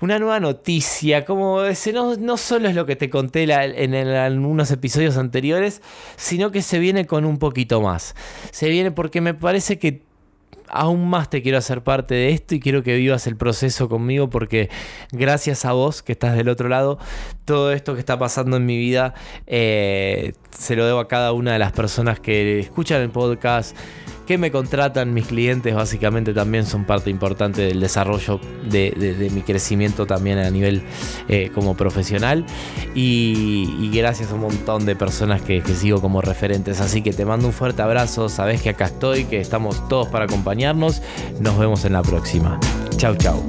una 0.00 0.18
nueva 0.18 0.40
noticia, 0.40 1.24
como 1.24 1.62
ese 1.62 1.92
no, 1.92 2.16
no 2.16 2.36
solo 2.36 2.68
es 2.68 2.74
lo 2.74 2.86
que 2.86 2.96
te 2.96 3.08
conté 3.08 3.44
en, 3.44 3.94
en, 3.94 4.08
algunos 4.08 4.70
episodios 4.70 5.16
anteriores, 5.16 5.80
sino 6.16 6.50
que 6.50 6.62
se 6.62 6.78
viene 6.78 7.06
con 7.06 7.24
un 7.24 7.38
poquito 7.38 7.80
más. 7.80 8.14
Se 8.50 8.68
viene 8.68 8.90
porque 8.90 9.20
me 9.20 9.34
parece 9.34 9.78
que 9.78 10.05
aún 10.68 11.08
más 11.08 11.30
te 11.30 11.42
quiero 11.42 11.58
hacer 11.58 11.82
parte 11.82 12.14
de 12.14 12.30
esto 12.30 12.54
y 12.54 12.60
quiero 12.60 12.82
que 12.82 12.96
vivas 12.96 13.26
el 13.26 13.36
proceso 13.36 13.88
conmigo 13.88 14.30
porque 14.30 14.68
gracias 15.12 15.64
a 15.64 15.72
vos 15.72 16.02
que 16.02 16.12
estás 16.12 16.36
del 16.36 16.48
otro 16.48 16.68
lado, 16.68 16.98
todo 17.44 17.72
esto 17.72 17.94
que 17.94 18.00
está 18.00 18.18
pasando 18.18 18.56
en 18.56 18.66
mi 18.66 18.78
vida 18.78 19.14
eh, 19.46 20.32
se 20.50 20.76
lo 20.76 20.86
debo 20.86 21.00
a 21.00 21.08
cada 21.08 21.32
una 21.32 21.52
de 21.52 21.58
las 21.58 21.72
personas 21.72 22.20
que 22.20 22.60
escuchan 22.60 23.02
el 23.02 23.10
podcast 23.10 23.76
que 24.26 24.38
me 24.38 24.50
contratan, 24.50 25.14
mis 25.14 25.26
clientes 25.26 25.74
básicamente 25.74 26.34
también 26.34 26.66
son 26.66 26.84
parte 26.84 27.10
importante 27.10 27.62
del 27.62 27.80
desarrollo 27.80 28.40
de, 28.68 29.30
mi 29.32 29.42
crecimiento 29.42 30.06
también 30.06 30.38
a 30.38 30.50
nivel 30.50 30.82
eh, 31.28 31.50
como 31.54 31.76
profesional 31.76 32.44
y, 32.94 33.90
gracias 33.94 34.30
a 34.30 34.34
un 34.34 34.42
montón 34.42 34.84
de 34.84 34.94
personas 34.94 35.40
que, 35.40 35.62
que 35.62 35.74
sigo 35.74 36.00
como 36.02 36.20
referentes. 36.20 36.80
Así 36.80 37.02
que 37.02 37.12
te 37.12 37.24
mando 37.24 37.46
un 37.46 37.52
fuerte 37.52 37.80
abrazo, 37.80 38.28
sabes 38.28 38.60
que 38.60 38.70
acá 38.70 38.86
estoy, 38.86 39.24
que 39.24 39.40
estamos 39.40 39.88
todos 39.88 40.08
para 40.08 40.26
acompañarnos. 40.26 41.00
Nos 41.40 41.58
vemos 41.58 41.84
en 41.84 41.94
la 41.94 42.02
próxima. 42.02 42.60
Chau, 42.96 43.16
chau. 43.16 43.42